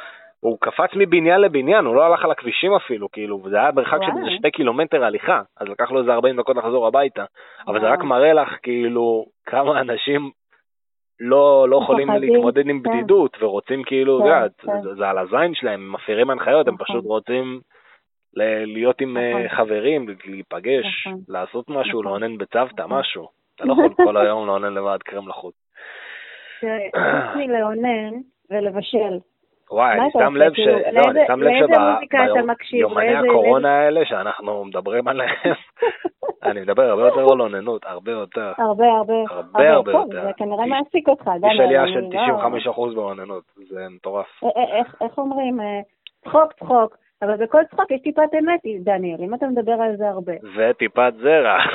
הוא 0.46 0.58
קפץ 0.60 0.90
מבניין 0.96 1.40
לבניין, 1.40 1.84
הוא 1.84 1.94
לא 1.94 2.06
הלך 2.06 2.24
על 2.24 2.30
הכבישים 2.30 2.74
אפילו, 2.74 3.10
כאילו, 3.10 3.40
וזה 3.44 3.56
היה 3.56 3.70
מרחק 3.72 3.98
של 4.02 4.18
איזה 4.18 4.30
שתי 4.38 4.50
קילומטר 4.50 5.04
הליכה, 5.04 5.42
אז 5.60 5.68
לקח 5.68 5.90
לו 5.90 6.00
איזה 6.00 6.12
40 6.12 6.36
דקות 6.36 6.56
לחזור 6.56 6.86
הביתה. 6.86 7.24
אבל 7.66 7.80
זה 7.80 7.86
רק 7.86 7.98
מראה 7.98 8.32
לך, 8.32 8.48
כאילו, 8.62 9.26
כמה 9.46 9.80
אנשים 9.80 10.30
לא, 11.20 11.66
לא 11.68 11.80
יכולים 11.82 12.10
להתמודד 12.10 12.68
עם 12.68 12.82
כן. 12.82 12.90
בדידות, 12.90 13.36
ורוצים 13.40 13.82
כאילו, 13.82 14.20
כן, 14.22 14.66
זה, 14.66 14.72
זה, 14.82 14.94
זה 14.94 15.08
על 15.08 15.18
הזין 15.18 15.54
שלהם, 15.54 15.80
הם 15.80 15.92
מפרים 15.92 16.30
הנחיות, 16.30 16.68
הם 16.68 16.74
נכון. 16.74 16.86
פשוט 16.86 17.04
רוצים 17.04 17.60
להיות 18.66 19.00
עם 19.00 19.16
אה, 19.16 19.44
נכון. 19.44 19.56
חברים, 19.56 20.06
להיפגש, 20.24 21.06
נכון. 21.06 21.20
לעשות 21.28 21.70
משהו, 21.70 22.02
לאונן 22.02 22.38
בצוותא, 22.38 22.86
משהו. 22.88 23.28
אתה 23.54 23.64
לא 23.64 23.72
יכול 23.72 23.94
כל 24.06 24.16
היום 24.16 24.46
לאונן 24.46 24.74
לבד 24.74 24.98
קרם 25.04 25.28
לחוץ. 25.28 25.54
חוץ 26.60 27.36
מלאונן 27.36 28.12
ולבשל. 28.50 29.18
וואי, 29.70 29.99
אני 29.99 30.11
שם 30.12 30.37
לב 30.37 30.54
ש... 30.54 30.58
לא, 30.92 31.02
אני 31.11 31.20
שם 31.26 31.42
לב 31.42 31.52
שביומני 32.62 33.16
הקורונה 33.16 33.78
האלה 33.78 34.04
שאנחנו 34.04 34.64
מדברים 34.64 35.08
עליהם, 35.08 35.54
אני 36.46 36.61
מדבר 36.61 36.82
הרבה 36.82 37.02
יותר 37.02 37.32
על 37.32 37.40
אוננות, 37.40 37.82
הרבה 37.87 38.12
יותר. 38.12 38.52
הרבה, 38.58 38.87
הרבה. 38.87 39.14
הרבה, 39.30 39.73
הרבה 39.73 39.92
יותר. 39.92 40.23
זה 40.23 40.30
כנראה 40.37 40.66
מעסיק 40.66 41.08
אותך. 41.08 41.30
יש 41.52 41.61
עלייה 41.61 41.87
של 41.88 42.04
95% 42.04 42.14
לא- 42.66 42.94
באוננות, 42.94 43.44
זה 43.56 43.87
מטורף. 43.90 44.26
אה, 44.44 44.49
אה, 44.49 44.82
איך 45.00 45.18
אומרים? 45.18 45.61
אה, 45.61 45.80
צחוק, 46.25 46.52
צחוק. 46.52 46.96
אבל 47.23 47.37
בכל 47.37 47.62
צחוק 47.70 47.90
יש 47.90 48.00
טיפת 48.02 48.35
אמת, 48.38 48.61
דניאל, 48.85 49.20
אם 49.20 49.35
אתה 49.35 49.46
מדבר 49.46 49.73
על 49.73 49.96
זה 49.96 50.08
הרבה. 50.08 50.32
וטיפת 50.56 51.12
זרע. 51.23 51.58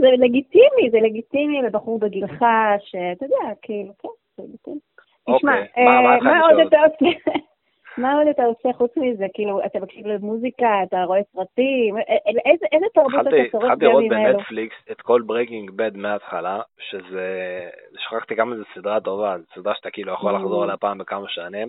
זה 0.00 0.06
לגיטימי, 0.18 0.90
זה 0.90 0.98
לגיטימי 1.00 1.62
לבחור 1.62 1.98
בגילך, 1.98 2.44
שאתה 2.78 3.24
יודע, 3.24 3.54
כאילו, 3.62 3.92
כן, 3.98 4.08
זה 4.36 4.42
לגיטימי. 4.42 4.78
תשמע, 5.36 5.60
אוקיי, 5.60 5.84
מה 6.22 6.40
עוד 6.40 6.60
אתה 6.66 6.76
עושה? 6.80 7.16
מה 7.98 8.14
עוד 8.14 8.26
אתה 8.26 8.44
עושה 8.44 8.72
חוץ 8.72 8.96
מזה? 8.96 9.26
כאילו, 9.34 9.64
אתה 9.66 9.78
מקשיב 9.80 10.06
למוזיקה, 10.06 10.82
אתה 10.82 11.04
רואה 11.04 11.20
סרטים, 11.32 11.96
איזה 12.72 12.86
תרבות 12.94 13.20
אתה 13.20 13.36
צורך 13.52 13.64
התחלתי 13.64 13.84
לראות 13.84 14.04
בנטפליקס 14.10 14.76
את 14.90 15.00
כל 15.00 15.22
Breaking 15.26 15.70
Bad 15.70 15.96
מההתחלה, 15.96 16.60
שזה, 16.78 17.28
שכחתי 17.98 18.36
כמה 18.36 18.56
זו 18.56 18.62
סדרה 18.74 19.00
טובה, 19.00 19.36
זו 19.38 19.44
סדרה 19.54 19.74
שאתה 19.74 19.90
כאילו 19.90 20.12
יכול 20.12 20.34
לחזור 20.34 20.62
עליה 20.62 20.76
פעם 20.76 20.98
בכמה 20.98 21.28
שנים, 21.28 21.68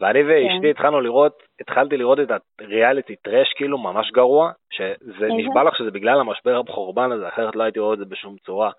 ואני 0.00 0.22
ואשתי 0.22 0.62
כן. 0.62 0.70
התחלנו 0.70 1.00
לראות, 1.00 1.42
התחלתי 1.60 1.96
לראות 1.96 2.18
את 2.20 2.30
הריאליטי 2.60 3.16
טרש 3.16 3.52
כאילו 3.56 3.78
ממש 3.78 4.10
גרוע, 4.10 4.50
שזה 4.70 5.28
נשבע 5.28 5.62
לך 5.62 5.76
שזה 5.76 5.90
בגלל 5.90 6.20
המשבר 6.20 6.60
המחורבן 6.68 7.12
הזה, 7.12 7.28
אחרת 7.28 7.56
לא 7.56 7.62
הייתי 7.62 7.78
רואה 7.80 7.94
את 7.94 7.98
זה 7.98 8.04
בשום 8.04 8.36
צורה. 8.36 8.70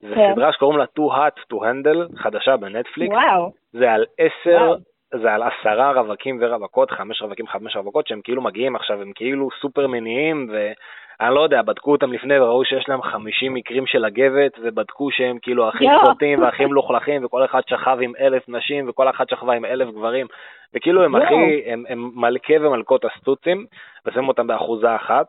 זו 0.00 0.14
כן. 0.14 0.32
סדרה 0.32 0.52
שקוראים 0.52 0.78
לה 0.78 0.84
Too 0.84 1.12
Hot 1.12 1.52
to 1.52 1.56
Handle, 1.56 2.18
חדשה 2.18 2.56
בנטפליקס. 2.56 3.14
וואו. 3.14 3.52
זה 3.72 3.92
על 3.92 4.04
עשר 4.18 4.74
זה 5.22 5.32
על 5.32 5.42
עשרה 5.42 5.92
רווקים 5.92 6.38
ורווקות, 6.40 6.90
חמש 6.90 7.22
רווקים, 7.22 7.46
חמש 7.46 7.76
רווקות, 7.76 8.06
שהם 8.06 8.20
כאילו 8.24 8.42
מגיעים 8.42 8.76
עכשיו, 8.76 9.02
הם 9.02 9.12
כאילו 9.14 9.48
סופר 9.60 9.86
מניעים, 9.86 10.50
ואני 10.52 11.34
לא 11.34 11.40
יודע, 11.40 11.62
בדקו 11.62 11.92
אותם 11.92 12.12
לפני 12.12 12.40
וראו 12.40 12.64
שיש 12.64 12.88
להם 12.88 13.02
50 13.02 13.54
מקרים 13.54 13.86
של 13.86 14.04
אגבת, 14.04 14.52
ובדקו 14.62 15.10
שהם 15.10 15.38
כאילו 15.42 15.68
הכי 15.68 15.84
סוטים 16.06 16.42
והכי 16.42 16.66
מלוכלכים, 16.66 17.24
וכל 17.24 17.44
אחד 17.44 17.60
שכב 17.66 17.98
עם 18.00 18.12
אלף 18.20 18.48
נשים, 18.48 18.88
וכל 18.88 19.08
אחת 19.08 19.28
שכבה 19.28 19.52
עם 19.52 19.64
אלף 19.64 19.88
גברים, 19.88 20.26
וכאילו 20.74 21.04
הם 21.04 21.16
הכי, 21.16 21.62
הם, 21.66 21.84
הם 21.88 22.10
מלכי 22.14 22.58
ומלכות 22.58 23.04
הסטוצים, 23.04 23.66
ושמים 24.06 24.28
אותם 24.28 24.46
באחוזה 24.46 24.96
אחת. 24.96 25.26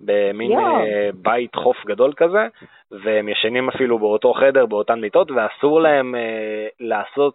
במין 0.00 0.52
yeah. 0.52 0.62
אה, 0.62 1.10
בית 1.14 1.54
חוף 1.54 1.76
גדול 1.86 2.12
כזה, 2.16 2.46
והם 2.90 3.28
ישנים 3.28 3.68
אפילו 3.68 3.98
באותו 3.98 4.32
חדר, 4.32 4.66
באותן 4.66 5.00
מיטות, 5.00 5.30
ואסור 5.30 5.80
להם 5.80 6.14
uh, 6.14 6.18
לעשות 6.80 7.34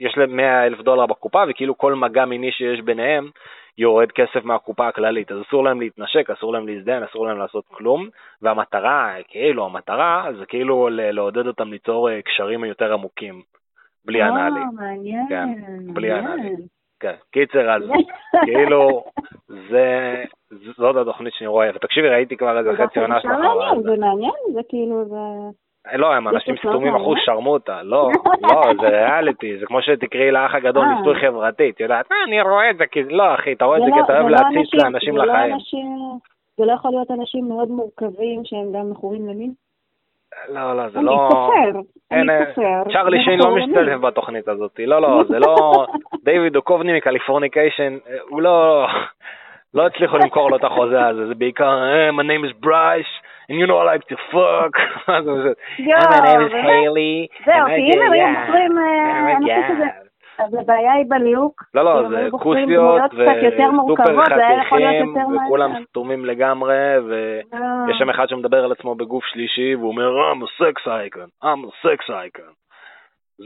יש 0.00 0.18
להם 0.18 0.36
100 0.36 0.66
אלף 0.66 0.80
דולר 0.80 1.06
בקופה, 1.06 1.42
וכאילו 1.48 1.78
כל 1.78 1.94
מגע 1.94 2.24
מיני 2.24 2.52
שיש 2.52 2.80
ביניהם 2.80 3.30
יורד 3.78 4.12
כסף 4.12 4.44
מהקופה 4.44 4.88
הכללית. 4.88 5.32
אז 5.32 5.38
אסור 5.48 5.64
להם 5.64 5.80
להתנשק, 5.80 6.30
אסור 6.30 6.52
להם 6.52 6.68
להזדהן, 6.68 7.02
אסור 7.02 7.26
להם 7.26 7.38
לעשות 7.38 7.64
כלום, 7.68 8.08
והמטרה, 8.42 9.14
כאילו, 9.28 9.64
המטרה 9.64 10.26
זה 10.38 10.46
כאילו 10.46 10.88
לעודד 10.90 11.46
אותם 11.46 11.68
ליצור 11.72 12.10
אה, 12.10 12.22
קשרים 12.22 12.64
יותר 12.64 12.92
עמוקים, 12.92 13.42
בלי 14.04 14.22
אנאלי. 14.22 14.60
אה, 14.60 14.70
מעניין. 14.74 15.26
כן, 15.28 15.48
בלי 15.94 16.12
אנאלי. 16.12 16.54
כן, 17.00 17.14
קיצר, 17.30 17.70
אז 17.70 17.82
כאילו, 18.44 19.04
זה, 19.70 20.14
זאת 20.76 20.96
התוכנית 20.96 21.34
שאני 21.34 21.48
רואה, 21.48 21.70
ותקשיבי, 21.74 22.08
ראיתי 22.08 22.36
כבר 22.36 22.58
איזה 22.58 22.70
חצי 22.76 23.00
עונה 23.00 23.20
שלך. 23.20 23.32
זה 23.82 23.96
מעניין, 24.00 24.32
זה 24.54 24.60
כאילו, 24.68 25.04
זה... 25.04 25.16
לא, 25.94 26.14
הם 26.14 26.28
אנשים 26.28 26.56
סתומים 26.56 26.94
אחוז 26.94 27.18
שרמוטה, 27.24 27.82
לא, 27.82 28.10
לא, 28.42 28.62
זה 28.80 28.88
ריאליטי, 28.88 29.58
זה 29.58 29.66
כמו 29.66 29.82
שתקראי 29.82 30.30
לאח 30.30 30.54
הגדול 30.54 30.84
אה. 30.84 30.94
ניסוי 30.94 31.14
חברתי, 31.20 31.70
את 31.70 31.80
יודעת, 31.80 32.12
אה, 32.12 32.16
אני 32.28 32.42
רואה 32.42 32.70
את 32.70 32.76
זה, 32.76 32.86
כי 32.86 33.02
לא, 33.02 33.34
אחי, 33.34 33.52
אתה 33.52 33.64
רואה 33.64 33.78
את 33.78 33.82
זה 33.82 33.90
כי 33.92 33.98
לא- 33.98 34.04
אתה 34.04 34.12
אוהב 34.12 34.28
לא 34.28 34.30
להציץ 34.30 34.74
לאנשים 34.74 35.16
לחיים. 35.16 35.56
זה 36.56 36.66
לא 36.66 36.72
יכול 36.72 36.90
להיות 36.90 37.10
אנשים 37.10 37.48
מאוד 37.48 37.68
מורכבים 37.68 38.40
שהם 38.44 38.72
גם 38.72 38.90
מכורים 38.90 39.28
למין? 39.28 39.52
לא, 40.48 40.76
לא, 40.76 40.88
זה 40.88 41.00
לא... 41.00 41.12
אני 41.12 41.28
כופר, 41.28 41.80
אני 42.10 42.46
כופר. 42.46 42.92
צ'רלי 42.92 43.24
שיין 43.24 43.38
לא 43.38 43.56
משתלב 43.56 44.06
בתוכנית 44.06 44.48
הזאת, 44.48 44.80
לא, 44.86 45.02
לא, 45.02 45.24
זה 45.28 45.38
לא... 45.38 45.86
דיוויד 46.24 46.52
דוקובני 46.52 46.96
מקליפורניקיישן, 46.96 47.98
הוא 48.28 48.42
לא... 48.42 48.86
לא 49.74 49.86
הצליחו 49.86 50.18
למכור 50.18 50.50
לו 50.50 50.56
את 50.56 50.64
החוזה 50.64 51.06
הזה, 51.06 51.26
זה 51.26 51.34
בעיקר, 51.34 51.82
my 52.12 52.22
name 52.22 52.50
is 52.50 52.66
Bryce, 52.66 53.26
and 53.50 53.58
you 53.58 53.66
know 53.66 53.78
I 53.78 53.84
like 53.84 54.06
to 54.08 54.16
fuck. 54.32 54.74
זה? 55.42 55.52
my 55.78 56.20
name 56.26 56.42
is 56.46 56.54
Haley. 56.66 57.26
זהו, 57.46 57.66
כי 57.66 57.82
אם 57.92 58.02
הם 58.02 58.12
מוכרים, 58.32 58.72
אני 59.36 59.44
חושבת 59.44 59.76
שזה... 59.76 59.84
אז 60.38 60.54
הבעיה 60.54 60.92
היא 60.92 61.04
בליהוק. 61.08 61.64
לא, 61.74 61.84
לא, 61.84 62.08
זה 62.08 62.28
כוסיות 62.30 63.02
וסופר 63.14 64.24
חתיכים, 64.24 65.14
וכולם 65.46 65.84
סתומים 65.84 66.24
לגמרי, 66.24 66.98
ויש 67.08 67.96
שם 67.98 68.10
אחד 68.10 68.28
שמדבר 68.28 68.64
על 68.64 68.72
עצמו 68.72 68.94
בגוף 68.94 69.24
שלישי, 69.24 69.74
והוא 69.74 69.88
אומר, 69.88 70.10
I'm 70.32 70.42
a 70.42 70.62
sex 70.62 70.86
icon, 70.86 71.44
I'm 71.44 71.64
a 71.68 71.86
sex 71.86 72.10
icon. 72.10 72.52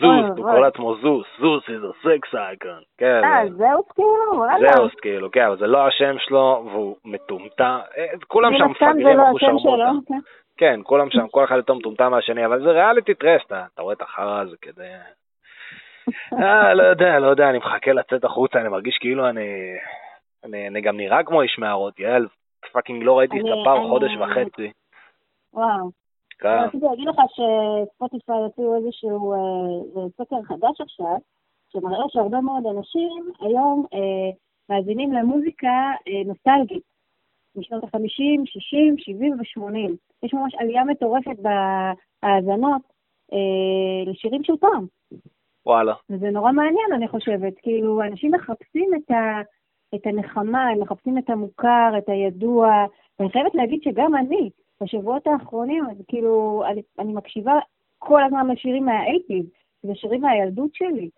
זוס, 0.01 0.37
הוא 0.37 0.37
קורא 0.37 0.59
לעצמו 0.59 0.95
זוס, 0.95 1.27
זוס 1.41 1.65
is 1.65 1.69
a 1.69 2.07
sex 2.07 2.35
icon. 2.35 2.85
כן. 2.99 3.21
אה, 3.25 3.43
זהוס 3.51 3.87
כאילו? 3.95 4.45
זהוס 4.61 4.95
כאילו, 5.03 5.31
כן, 5.31 5.45
אבל 5.47 5.59
זה 5.59 5.67
לא 5.67 5.87
השם 5.87 6.17
שלו, 6.19 6.67
והוא 6.71 6.97
מטומטם. 7.05 7.79
אה, 7.99 8.07
כולם 8.29 8.53
שם 8.59 8.71
מפגרים, 8.71 9.19
לא 9.19 9.31
אחושרמוטה. 9.31 9.91
כן. 10.09 10.19
כן, 10.57 10.81
כולם 10.83 11.11
שם, 11.11 11.29
כל 11.29 11.45
אחד 11.45 11.57
יותר 11.57 11.75
מטומטם 11.75 12.11
מהשני, 12.11 12.47
אבל 12.47 12.63
זה 12.63 12.71
ריאליטי 12.71 13.15
טרש, 13.15 13.43
אתה 13.47 13.83
רואה 13.83 13.95
את 13.95 14.03
החרא 14.03 14.41
הזה 14.41 14.57
כדי... 14.63 14.89
אה, 16.43 16.75
לא 16.75 16.83
יודע, 16.83 17.19
לא 17.19 17.27
יודע, 17.27 17.51
אני 17.51 17.59
מחכה 17.59 17.93
לצאת 17.93 18.25
החוצה, 18.25 18.61
אני 18.61 18.69
מרגיש 18.69 18.99
כאילו 19.01 19.29
אני... 19.29 19.77
אני, 20.45 20.69
אני 20.69 20.81
גם 20.81 20.97
נראה 20.97 21.23
כמו 21.23 21.43
איש 21.43 21.59
מערות, 21.59 22.01
יעל, 22.01 22.27
fucking 22.73 23.03
לא 23.03 23.19
ראיתי 23.19 23.41
את 23.41 23.45
הספר 23.61 23.89
חודש 23.89 24.11
וחצי. 24.17 24.71
וואו. 25.55 26.04
כן. 26.39 26.49
רציתי 26.49 26.87
להגיד 26.87 27.09
לך 27.09 27.17
שספוטיפיי 27.29 28.37
הוציאו 28.37 28.77
איזשהו 28.77 29.33
אה, 29.33 30.09
סקר 30.19 30.43
חדש 30.43 30.81
עכשיו, 30.81 31.17
שמראה 31.73 32.05
שהרבה 32.09 32.41
מאוד 32.41 32.67
אנשים 32.67 33.33
היום 33.41 33.87
אה, 33.95 34.31
מאזינים 34.69 35.13
למוזיקה 35.13 35.93
אה, 36.09 36.23
נוסטלגית, 36.27 36.83
משנות 37.57 37.85
ה-50, 37.85 38.47
60, 38.47 38.99
70 38.99 39.33
ו-80. 39.33 39.93
יש 40.23 40.35
ממש 40.35 40.55
עלייה 40.55 40.85
מטורפת 40.85 41.37
בהאזנות 41.39 42.83
אה, 43.33 44.11
לשירים 44.13 44.45
של 44.45 44.57
פעם. 44.61 44.87
וואלה. 45.67 45.95
וזה 46.11 46.31
נורא 46.31 46.53
מעניין, 46.53 46.93
אני 46.95 47.09
חושבת. 47.09 47.53
כאילו, 47.63 48.03
אנשים 48.03 48.33
מחפשים 48.35 48.91
את, 48.97 49.11
ה, 49.11 49.41
את 49.95 50.07
הנחמה, 50.07 50.69
הם 50.69 50.81
מחפשים 50.81 51.19
את 51.19 51.31
המוכר, 51.31 51.93
את 51.99 52.09
הידוע. 52.09 52.85
ואני 53.19 53.31
חייבת 53.33 53.55
להגיד 53.55 53.81
שגם 53.83 54.17
אני, 54.17 54.51
בשבועות 54.83 55.27
האחרונים, 55.27 55.85
אז 55.91 56.03
כאילו, 56.09 56.63
אני, 56.67 56.83
אני 56.99 57.13
מקשיבה 57.13 57.53
כל 57.99 58.23
הזמן 58.23 58.51
לשירים 58.51 58.85
מה 58.85 58.96
eighties, 58.96 59.47
זה 59.83 59.95
שירים 59.95 60.21
מהילדות 60.21 60.75
שלי. 60.75 61.11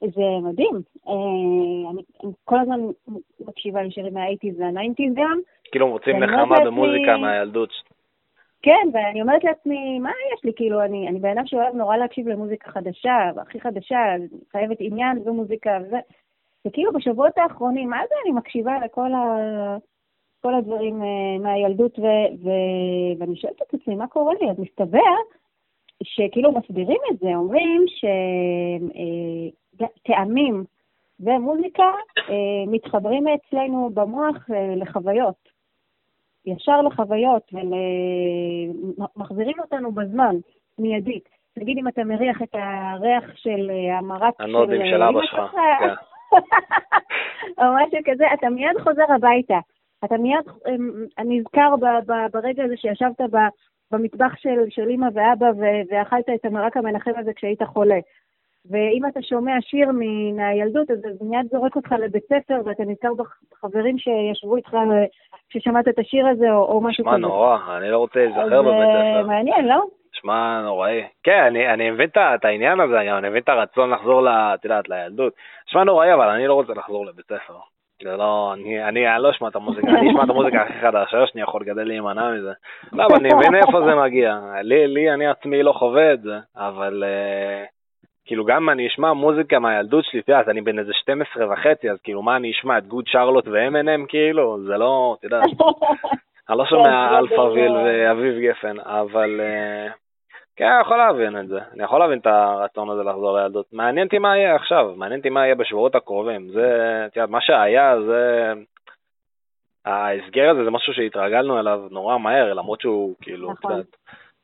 זה 0.00 0.22
מדהים. 0.42 0.74
אה, 1.08 1.90
אני, 1.90 2.02
אני 2.24 2.32
כל 2.44 2.58
הזמן 2.58 2.80
מקשיבה 3.40 3.82
לשירים 3.82 4.14
מה 4.14 4.23
eighties 4.23 4.60
וה 4.60 4.71
nineties 4.71 5.14
גם. 5.14 5.40
כאילו 5.72 5.88
מוצאים 5.88 6.16
נחמה 6.24 6.60
במוזיקה 6.64 7.16
מהילדות. 7.16 7.70
כן, 8.62 8.88
ואני 8.92 9.22
אומרת 9.22 9.44
לעצמי, 9.44 9.98
מה 9.98 10.10
יש 10.34 10.44
לי? 10.44 10.52
כאילו, 10.56 10.82
אני, 10.82 11.08
אני 11.08 11.18
בן 11.18 11.30
אדם 11.30 11.46
שאוהב 11.46 11.74
נורא 11.74 11.96
להקשיב 11.96 12.28
למוזיקה 12.28 12.70
חדשה, 12.70 13.30
הכי 13.42 13.60
חדשה, 13.60 13.98
חייבת 14.52 14.76
עניין 14.80 15.18
ומוזיקה 15.24 15.78
וזה. 15.82 15.98
וכאילו 16.66 16.92
בשבועות 16.92 17.38
האחרונים, 17.38 17.90
מה 17.90 18.00
זה 18.08 18.14
אני 18.24 18.32
מקשיבה 18.32 18.78
לכל 18.84 19.12
ה... 19.12 19.76
כל 20.42 20.54
הדברים 20.54 21.02
אה, 21.02 21.42
מהילדות, 21.42 21.98
ו... 21.98 22.02
ו... 22.44 22.48
ואני 23.18 23.36
שואלת 23.36 23.62
את 23.62 23.74
עצמי, 23.74 23.94
מה 23.94 24.06
קורה 24.06 24.34
לי? 24.40 24.50
אז 24.50 24.58
מסתבר 24.58 25.14
שכאילו 26.02 26.52
מסבירים 26.52 27.00
את 27.10 27.18
זה, 27.18 27.28
אומרים 27.34 27.84
שטעמים 29.76 30.64
אה, 30.64 30.66
ומוזיקה 31.20 31.92
אה, 32.18 32.22
מתחברים 32.66 33.24
אצלנו 33.28 33.90
במוח 33.94 34.36
לחוויות. 34.76 35.50
ישר 36.46 36.82
לחוויות 36.82 37.52
ומחזירים 39.16 39.60
אותנו 39.60 39.92
בזמן, 39.92 40.36
מיידית. 40.78 41.28
נגיד 41.56 41.78
אם 41.78 41.88
אתה 41.88 42.04
מריח 42.04 42.42
את 42.42 42.54
הריח 42.54 43.24
של 43.36 43.70
המרק 43.98 44.34
של... 44.38 44.44
הנודים 44.44 44.80
של 44.90 45.02
אבא 45.02 45.20
שלך, 45.22 45.50
כן. 45.50 45.94
או 47.58 47.64
משהו 47.74 47.98
כזה, 48.04 48.24
אתה 48.34 48.48
מיד 48.48 48.78
חוזר 48.82 49.12
הביתה. 49.14 49.58
אתה 50.04 50.16
מיד 50.16 50.44
אמ, 50.68 51.04
נזכר 51.24 51.74
ברגע 52.32 52.64
הזה 52.64 52.76
שישבת 52.76 53.20
במטבח 53.90 54.36
של, 54.36 54.58
של 54.68 54.90
אמא 54.90 55.06
ואבא 55.14 55.46
ואכלת 55.90 56.28
את 56.34 56.44
המרק 56.44 56.76
המנחם 56.76 57.10
הזה 57.16 57.32
כשהיית 57.32 57.62
חולה. 57.62 57.98
ואם 58.70 59.02
אתה 59.08 59.22
שומע 59.22 59.52
שיר 59.60 59.88
מן 59.92 60.40
הילדות, 60.40 60.90
אז 60.90 60.98
זה 60.98 61.24
מיד 61.24 61.46
זורק 61.52 61.76
אותך 61.76 61.92
לבית 61.92 62.24
ספר, 62.24 62.60
ואתה 62.64 62.82
נזכר 62.86 63.08
בחברים 63.52 63.98
שישבו 63.98 64.56
איתך 64.56 64.76
כששמעת 65.48 65.88
את 65.88 65.98
השיר 65.98 66.26
הזה, 66.26 66.52
או, 66.52 66.64
או 66.64 66.80
משהו 66.80 67.04
כזה. 67.04 67.16
שמע 67.16 67.28
נורא, 67.28 67.58
אני 67.76 67.90
לא 67.90 67.98
רוצה 67.98 68.18
להיזכר 68.18 68.62
בבית 68.62 68.74
אה, 68.74 69.20
ספר. 69.20 69.26
מעניין, 69.26 69.66
לא? 69.66 69.82
שמע 70.12 70.60
נוראי. 70.64 71.04
כן, 71.22 71.42
אני, 71.46 71.68
אני 71.68 71.90
מבין 71.90 72.08
את 72.34 72.44
העניין 72.44 72.80
הזה, 72.80 73.00
אני 73.00 73.28
מבין 73.28 73.42
את 73.42 73.48
הרצון 73.48 73.90
לחזור, 73.90 74.28
את 74.30 74.64
יודעת, 74.64 74.88
לילדות. 74.88 75.32
שמע 75.66 75.84
נוראי, 75.84 76.14
אבל 76.14 76.28
אני 76.28 76.46
לא 76.46 76.54
רוצה 76.54 76.72
לחזור 76.72 77.06
לבית 77.06 77.26
ספר. 77.26 77.54
זה 78.02 78.16
לא, 78.16 78.52
אני, 78.54 78.84
אני, 78.84 79.14
אני 79.14 79.22
לא 79.22 79.30
אשמע 79.30 79.48
את 79.48 79.56
המוזיקה, 79.56 79.88
אני 79.88 80.10
אשמע 80.10 80.24
את 80.24 80.30
המוזיקה 80.30 80.62
הכי 80.62 80.72
חדשה 80.72 81.26
שאני 81.26 81.42
יכול 81.42 81.60
כדי 81.60 81.84
להימנע 81.84 82.30
מזה. 82.30 82.52
לא, 82.92 83.06
אבל 83.06 83.14
אני 83.14 83.28
מבין 83.34 83.54
איפה 83.54 83.80
זה 83.84 83.94
מגיע. 83.94 84.38
לי, 84.62 84.86
לי, 84.86 85.10
אני 85.10 85.26
עצמי 85.26 85.62
לא 85.62 85.72
חווה 85.72 86.12
את 86.12 86.20
זה, 86.20 86.38
אבל 86.56 87.04
אה, 87.06 87.68
כאילו 88.24 88.44
גם 88.44 88.56
אם 88.56 88.70
אני 88.70 88.86
אשמע 88.86 89.12
מוזיקה 89.12 89.58
מהילדות 89.58 90.04
שלי, 90.04 90.22
תראה, 90.22 90.40
אז 90.40 90.48
אני 90.48 90.60
בן 90.60 90.78
איזה 90.78 90.92
12 90.94 91.52
וחצי, 91.52 91.90
אז 91.90 91.96
כאילו 92.02 92.22
מה 92.22 92.36
אני 92.36 92.50
אשמע, 92.50 92.78
את 92.78 92.86
גוד 92.86 93.04
שרלוט 93.06 93.48
ו-M&M 93.48 94.06
כאילו, 94.08 94.58
זה 94.66 94.76
לא, 94.76 95.16
אתה 95.18 95.26
יודע, 95.26 95.40
אני 96.48 96.58
לא 96.58 96.64
שומע 96.66 97.08
כן, 97.10 97.16
אלפאוויל 97.16 97.72
ואביב 97.72 98.38
גפן, 98.38 98.80
אבל 98.80 99.40
אה, 99.40 99.92
כן, 100.60 100.66
אני 100.66 100.80
יכול 100.80 100.96
להבין 100.96 101.40
את 101.40 101.48
זה. 101.48 101.58
אני 101.72 101.82
יכול 101.82 101.98
להבין 102.00 102.18
את 102.18 102.26
הרצון 102.26 102.90
הזה 102.90 103.02
לחזור 103.02 103.38
לילדות. 103.38 103.66
מעניין 103.72 104.06
אותי 104.06 104.18
מה 104.18 104.36
יהיה 104.36 104.54
עכשיו, 104.54 104.92
מעניין 104.96 105.18
אותי 105.20 105.30
מה 105.30 105.44
יהיה 105.44 105.54
בשבועות 105.54 105.94
הקרובים. 105.94 106.48
זה, 106.48 107.02
את 107.06 107.16
יודעת, 107.16 107.30
מה 107.30 107.40
שהיה 107.40 107.94
זה... 108.06 108.52
ההסגר 109.84 110.50
הזה 110.50 110.64
זה 110.64 110.70
משהו 110.70 110.94
שהתרגלנו 110.94 111.60
אליו 111.60 111.80
נורא 111.90 112.18
מהר, 112.18 112.52
למרות 112.54 112.80
שהוא 112.80 113.14
כאילו 113.20 113.52
נכון. 113.52 113.82
קצת 113.82 113.96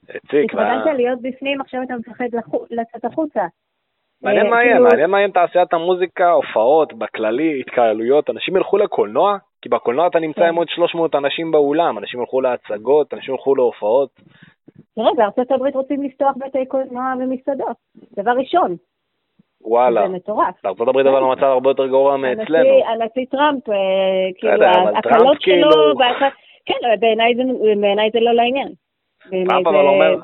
הציק. 0.08 0.54
התרגלת 0.54 0.96
להיות 0.96 1.22
בפנים, 1.22 1.60
עכשיו 1.60 1.82
אתה 1.82 1.94
מפחד 1.96 2.24
לצאת 2.70 3.04
החוצה. 3.04 3.42
מעניין 4.22 4.50
מה 4.50 4.62
יהיה, 4.62 4.72
כאילו- 4.72 4.88
מעניין 4.88 5.10
מה 5.10 5.18
יהיה 5.18 5.26
עם 5.26 5.32
תעשיית 5.32 5.72
המוזיקה, 5.72 6.30
הופעות, 6.30 6.92
בכללי, 6.92 7.60
התקהלויות, 7.60 8.30
אנשים 8.30 8.56
ילכו 8.56 8.78
לקולנוע, 8.78 9.38
כי 9.62 9.68
בקולנוע 9.68 10.06
אתה 10.06 10.18
נמצא 10.18 10.40
כן. 10.40 10.46
עם 10.48 10.54
עוד 10.54 10.68
300 10.68 11.14
אנשים 11.14 11.50
באולם, 11.50 11.98
אנשים 11.98 12.20
ילכו 12.20 12.40
להצגות, 12.40 13.14
אנשים 13.14 13.34
ילכו 13.34 13.54
להופעות. 13.54 14.10
תראה, 14.94 15.14
בארצות 15.16 15.50
הברית 15.50 15.74
רוצים 15.74 16.02
לפתוח 16.02 16.34
בתי 16.36 16.66
קולנוע 16.66 17.14
ומסעדות, 17.20 17.76
דבר 18.16 18.30
ראשון. 18.30 18.76
וואלה. 19.60 20.02
זה 20.08 20.14
מטורף. 20.14 20.54
בארצות 20.64 20.88
הברית 20.88 21.06
אבל 21.06 21.22
המצב 21.22 21.42
הרבה 21.42 21.70
יותר 21.70 21.86
גרוע 21.86 22.16
מאצלנו. 22.16 22.68
הנשיא 22.86 23.24
טראמפ, 23.30 23.68
אה, 23.68 23.74
כאילו, 24.38 24.64
ההקלות 24.64 25.40
שלו, 25.40 25.70
כאילו- 25.70 25.98
כן, 26.66 27.00
בעיניי 27.80 28.10
זה 28.12 28.20
לא 28.20 28.32
לעניין. 28.32 28.68
טראמפ 29.48 29.66
אבל 29.66 29.76
אומר, 29.76 30.14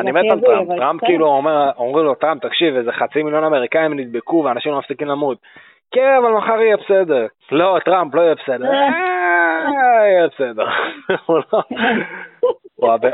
אני 0.00 0.12
מת 0.12 0.32
על 0.32 0.40
טראמפ, 0.40 0.68
טראמפ 0.76 1.04
כאילו 1.04 1.26
אומר, 1.26 1.70
אומרים 1.76 2.04
לו, 2.04 2.14
טראמפ, 2.14 2.42
תקשיב, 2.42 2.76
איזה 2.76 2.92
חצי 2.92 3.22
מיליון 3.22 3.44
אמריקאים 3.44 3.94
נדבקו 3.94 4.42
ואנשים 4.44 4.72
לא 4.72 4.78
מפסיקים 4.78 5.08
למות. 5.08 5.38
כן, 5.90 6.16
אבל 6.22 6.32
מחר 6.32 6.60
יהיה 6.60 6.76
בסדר. 6.76 7.26
לא, 7.52 7.78
טראמפ, 7.84 8.14
לא 8.14 8.20
יהיה 8.20 8.34
בסדר. 8.34 8.72
אה, 8.72 10.08
יהיה 10.08 10.26
בסדר. 10.26 10.66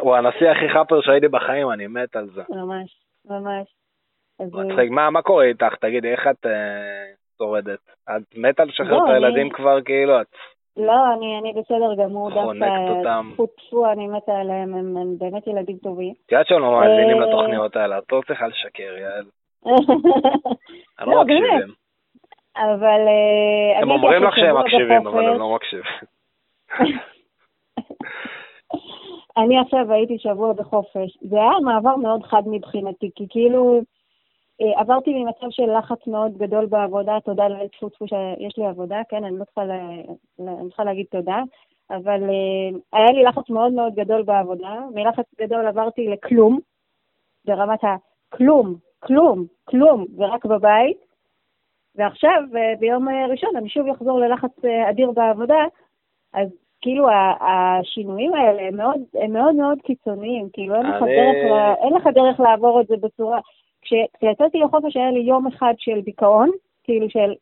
הוא 0.00 0.16
הנשיא 0.16 0.50
הכי 0.50 0.68
חאפר 0.68 1.00
שהייתי 1.00 1.28
בחיים, 1.28 1.70
אני 1.70 1.86
מת 1.86 2.16
על 2.16 2.26
זה. 2.34 2.42
ממש, 2.48 2.96
ממש. 3.24 3.68
מה 4.90 5.22
קורה 5.22 5.44
איתך? 5.44 5.74
תגידי, 5.80 6.12
איך 6.12 6.26
את 6.26 6.46
שורדת? 7.38 7.78
את 8.10 8.22
מתה 8.36 8.64
לשחרר 8.64 9.04
את 9.04 9.10
הילדים 9.10 9.50
כבר, 9.50 9.82
כאילו? 9.82 10.20
את 10.20 10.26
לא, 10.78 11.14
אני, 11.14 11.38
אני 11.38 11.52
בסדר 11.52 12.04
גמור, 12.04 12.30
דווקא 12.30 13.32
טפו 13.32 13.46
טפו, 13.46 13.92
אני 13.92 14.06
מתה 14.06 14.32
עליהם, 14.40 14.74
הם, 14.74 14.96
הם 14.96 15.18
באמת 15.18 15.46
ילדים 15.46 15.76
טובים. 15.76 16.14
את 16.26 16.32
יודעת 16.32 16.46
שהם 16.46 16.60
לא 16.60 16.80
מאזינים 16.80 17.22
אה, 17.22 17.26
לתוכניות 17.26 17.76
האלה, 17.76 17.98
את 17.98 18.12
לא 18.12 18.20
צריכה 18.26 18.46
לשקר, 18.46 18.96
יעל. 18.98 19.24
הם 20.98 21.10
לא 21.10 21.24
מקשיבים. 21.24 21.74
אבל... 22.56 23.00
אה, 23.08 23.82
הם 23.82 23.90
אומרים 23.90 24.22
לך 24.22 24.36
שהם 24.36 24.58
מקשיבים, 24.58 25.06
אבל 25.06 25.28
הם 25.28 25.38
לא 25.38 25.54
מקשיבים. 25.54 25.92
אני 29.38 29.58
עכשיו 29.58 29.92
הייתי 29.92 30.18
שבוע 30.18 30.52
בחופש. 30.52 31.18
זה 31.20 31.36
היה 31.36 31.60
מעבר 31.64 31.96
מאוד 31.96 32.22
חד 32.22 32.42
מבחינתי, 32.46 33.10
כי 33.14 33.26
כאילו... 33.28 33.80
אה, 34.60 34.80
עברתי 34.80 35.14
ממצב 35.14 35.46
של 35.50 35.78
לחץ 35.78 36.06
מאוד 36.06 36.38
גדול 36.38 36.66
בעבודה, 36.66 37.18
תודה 37.24 37.48
לאל 37.48 37.68
טפו 37.68 38.06
שיש 38.06 38.58
לי 38.58 38.66
עבודה, 38.66 39.00
כן, 39.08 39.24
אני 39.24 39.38
לא 39.38 39.44
צריכה, 39.44 39.64
לה, 39.64 39.80
אני 40.38 40.68
צריכה 40.68 40.84
להגיד 40.84 41.06
תודה, 41.10 41.42
אבל 41.90 42.22
uh, 42.22 42.78
היה 42.92 43.12
לי 43.12 43.22
לחץ 43.22 43.50
מאוד 43.50 43.72
מאוד 43.72 43.94
גדול 43.94 44.22
בעבודה, 44.22 44.80
מלחץ 44.94 45.24
גדול 45.40 45.66
עברתי 45.66 46.08
לכלום, 46.08 46.58
ברמת 47.44 47.80
הכלום, 47.82 48.74
כלום, 48.98 49.44
כלום, 49.64 50.06
ורק 50.16 50.44
בבית, 50.44 50.98
ועכשיו, 51.94 52.42
uh, 52.52 52.78
ביום 52.78 53.08
ראשון, 53.08 53.56
אני 53.56 53.68
שוב 53.68 53.88
אחזור 53.88 54.20
ללחץ 54.20 54.64
אדיר 54.90 55.10
בעבודה, 55.10 55.64
אז 56.32 56.48
כאילו 56.80 57.08
השינויים 57.40 58.34
האלה 58.34 58.62
הם 58.68 58.76
מאוד, 58.76 59.00
הם 59.14 59.32
מאוד 59.32 59.54
מאוד 59.54 59.78
קיצוניים, 59.84 60.48
כאילו 60.52 60.74
אין 60.74 60.86
לך. 60.86 61.02
דרך, 61.02 61.36
אין 61.82 61.94
לך 61.94 62.06
דרך 62.14 62.40
לעבור 62.40 62.80
את 62.80 62.86
זה 62.86 62.94
בצורה, 63.00 63.40
כשיצאתי 63.82 64.58
לחופש 64.58 64.96
היה 64.96 65.10
לי 65.10 65.20
יום 65.20 65.46
אחד 65.46 65.74
של 65.78 66.00
דיכאון, 66.00 66.50
כאילו 66.84 67.10
של 67.10 67.32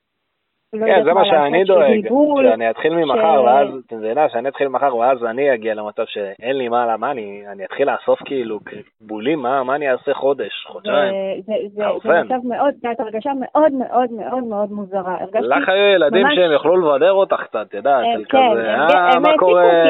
לא 0.80 0.86
כן, 0.86 1.04
זה 1.04 1.12
מה 1.12 1.24
שאני 1.24 1.64
דואג, 1.64 2.02
בלבול, 2.02 2.46
שאני 2.50 2.70
אתחיל 2.70 2.94
ממחר, 2.94 3.42
ואז, 3.44 3.68
את 3.86 3.92
מבינה, 3.92 4.28
שאני 4.28 4.48
אתחיל 4.48 4.68
ממחר, 4.68 4.96
ואז 4.96 5.24
אני 5.24 5.54
אגיע 5.54 5.74
למצב 5.74 6.02
שאין 6.06 6.56
לי 6.58 6.68
מה, 6.68 6.96
מה 6.96 7.10
אני, 7.10 7.42
אני 7.52 7.64
אתחיל 7.64 7.90
לאסוף 7.90 8.18
כאילו 8.24 8.58
בולים, 9.00 9.38
מה, 9.38 9.62
מה 9.62 9.74
אני 9.74 9.90
אעשה 9.90 10.14
חודש, 10.14 10.66
חודשיים? 10.66 11.14
זה, 11.46 11.52
זה, 11.74 11.84
מצב 12.22 12.46
מאוד, 12.48 12.74
זאת 12.74 13.00
הרגשה 13.00 13.30
מאוד 13.40 13.72
מאוד 13.72 14.12
מאוד 14.12 14.44
מאוד 14.44 14.72
מוזרה. 14.72 15.16
לך 15.34 15.68
היו 15.68 15.94
ילדים 15.94 16.26
שהם 16.34 16.52
יוכלו 16.52 16.76
לבדר 16.76 17.12
אותך 17.12 17.42
קצת, 17.42 17.74
יודעת, 17.74 18.04
כן, 18.28 18.38
כזה, 18.38 18.74
אה, 18.74 19.20
מה 19.20 19.38
קורה, 19.38 19.84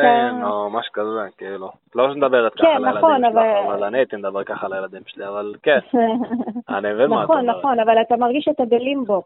זין, 0.00 0.44
או 0.44 0.70
משהו 0.70 0.92
כזה, 0.92 1.20
כאילו. 1.38 1.68
לא 1.94 2.12
שמדברת 2.12 2.54
ככה 2.54 2.62
כן, 2.62 2.84
נכון, 2.84 3.12
לילדים 3.12 3.32
שלך, 3.32 3.66
אבל 3.66 3.84
אני 3.84 3.98
הייתי 3.98 4.16
מדבר 4.16 4.44
ככה 4.44 4.68
לילדים 4.68 5.02
שלי, 5.06 5.28
אבל 5.28 5.54
כן, 5.62 5.78
אני 6.76 6.92
מבין 6.92 7.10
מה 7.10 7.18
את 7.18 7.24
נכון, 7.24 7.38
אומרת. 7.38 7.56
נכון, 7.56 7.72
נכון, 7.72 7.80
אבל 7.80 8.00
אתה 8.00 8.16
מרגיש 8.16 8.44
שאתה 8.44 8.64
בלימבו. 8.64 9.22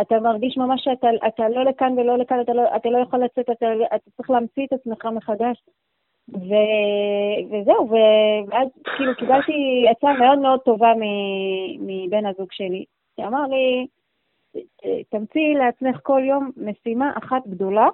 אתה 0.00 0.20
מרגיש 0.20 0.56
ממש 0.56 0.84
שאתה 0.84 1.08
אתה 1.26 1.48
לא 1.48 1.64
לכאן 1.64 1.98
ולא 1.98 2.18
לכאן, 2.18 2.40
אתה 2.40 2.52
לא, 2.52 2.76
אתה 2.76 2.88
לא 2.88 2.98
יכול 2.98 3.24
לצאת, 3.24 3.50
אתה, 3.50 3.66
אתה 3.94 4.10
צריך 4.16 4.30
להמציא 4.30 4.66
את 4.66 4.72
עצמך 4.72 5.04
מחדש. 5.04 5.62
ו, 6.28 6.54
וזהו, 7.50 7.90
ואז 8.48 8.68
כאילו 8.96 9.16
קיבלתי 9.16 9.86
עצה 9.90 10.12
מאוד 10.12 10.38
מאוד 10.38 10.60
טובה 10.60 10.92
מבן 11.80 12.26
הזוג 12.26 12.48
שלי, 12.52 12.84
שאמר 13.16 13.46
לי, 13.46 13.86
תמציאי 15.10 15.54
לעצמך 15.54 16.00
כל 16.02 16.22
יום 16.24 16.50
משימה 16.56 17.12
אחת 17.18 17.46
גדולה, 17.46 17.88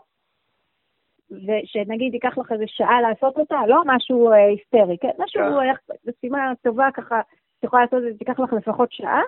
ושנגיד 1.30 2.14
ייקח 2.14 2.38
לך 2.38 2.52
איזה 2.52 2.64
שעה 2.66 3.00
לעשות 3.00 3.38
אותה, 3.38 3.66
לא 3.66 3.82
משהו 3.86 4.32
אה, 4.32 4.46
היסטרי, 4.46 4.98
כן? 4.98 5.10
משהו, 5.18 5.42
כן. 5.42 6.10
משימה 6.10 6.52
טובה 6.62 6.88
ככה, 6.94 7.20
את 7.20 7.64
יכולה 7.64 7.82
לעשות 7.82 7.98
את 7.98 8.12
זה, 8.12 8.18
תיקח 8.18 8.40
לך 8.40 8.52
לפחות 8.52 8.92
שעה, 8.92 9.22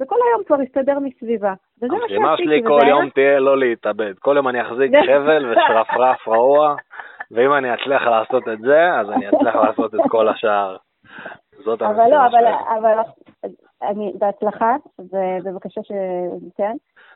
וכל 0.00 0.16
היום 0.30 0.44
כבר 0.44 0.62
יסתדר 0.62 0.98
מסביבה. 0.98 1.54
וזה 1.82 1.94
מה 1.94 1.98
שעשיתי. 2.00 2.14
המשימה 2.14 2.36
שלי 2.36 2.62
כל 2.66 2.88
יום 2.88 3.10
תהיה 3.10 3.40
לא 3.40 3.58
להתאבד. 3.58 4.18
כל 4.18 4.36
יום 4.36 4.48
אני 4.48 4.62
אחזיק 4.62 4.92
חבל 5.06 5.46
ושרפרף 5.52 6.28
רעוע, 6.28 6.74
ואם 7.30 7.54
אני 7.54 7.74
אצליח 7.74 8.02
לעשות 8.02 8.48
את 8.48 8.58
זה, 8.58 8.94
אז 8.94 9.10
אני 9.10 9.28
אצליח 9.28 9.54
לעשות 9.54 9.94
את 9.94 10.00
כל 10.08 10.28
השאר. 10.28 10.76
זאת 11.64 11.82
המשימה 11.82 12.30
שלי. 12.30 12.38
אבל 12.38 12.44
לא, 12.44 12.78
אבל 12.78 12.98
אני, 13.82 14.12
בהצלחה, 14.18 14.76
ובבקשה 14.98 15.82
ש... 15.82 15.92
כן. 16.56 16.72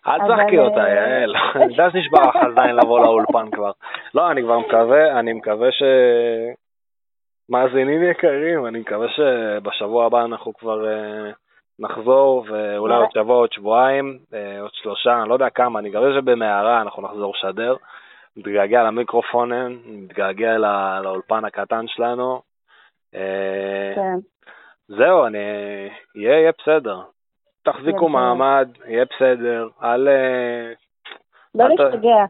אל 0.06 0.18
תשחקי 0.18 0.58
אותה, 0.58 0.84
אה, 0.84 0.88
יעל. 0.88 1.34
אני 1.54 1.64
יודע 1.64 1.90
שנשבר 1.90 2.18
לך 2.28 2.36
הזין 2.36 2.76
לבוא 2.76 3.00
לאולפן 3.00 3.50
כבר. 3.50 3.70
לא, 4.14 4.30
אני 4.30 4.42
כבר 4.42 4.58
מקווה, 4.58 5.18
אני 5.18 5.32
מקווה 5.32 5.72
ש... 5.72 5.82
מאזינים 7.48 8.02
יקרים, 8.02 8.66
אני 8.66 8.78
מקווה 8.78 9.08
שבשבוע 9.08 10.06
הבא 10.06 10.24
אנחנו 10.24 10.54
כבר 10.54 10.86
אה, 10.88 11.30
נחזור, 11.78 12.44
ואולי 12.48 12.94
עוד 12.94 13.08
שבוע, 13.14 13.36
עוד 13.36 13.52
שבועיים, 13.52 14.18
אה, 14.34 14.60
עוד 14.60 14.70
שלושה, 14.72 15.20
אני 15.20 15.28
לא 15.28 15.34
יודע 15.34 15.50
כמה, 15.50 15.78
אני 15.78 15.88
מקווה 15.88 16.14
שבמהרה 16.14 16.80
אנחנו 16.82 17.02
נחזור 17.02 17.34
לשדר. 17.36 17.76
מתגעגע 18.36 18.82
למיקרופונים, 18.82 19.82
מתגעגע 19.86 20.58
לאולפן 21.02 21.44
הקטן 21.44 21.84
שלנו. 21.88 22.42
כן. 23.94 24.16
זהו, 24.88 25.26
אני... 25.26 25.38
יהיה, 26.14 26.40
יהיה 26.40 26.52
בסדר. 26.58 27.00
תחזיקו 27.64 28.08
מעמד, 28.08 28.68
יהיה 28.86 29.04
בסדר. 29.04 29.68
אל... 29.82 30.08
לא 31.54 31.68
להשתגע. 31.68 32.24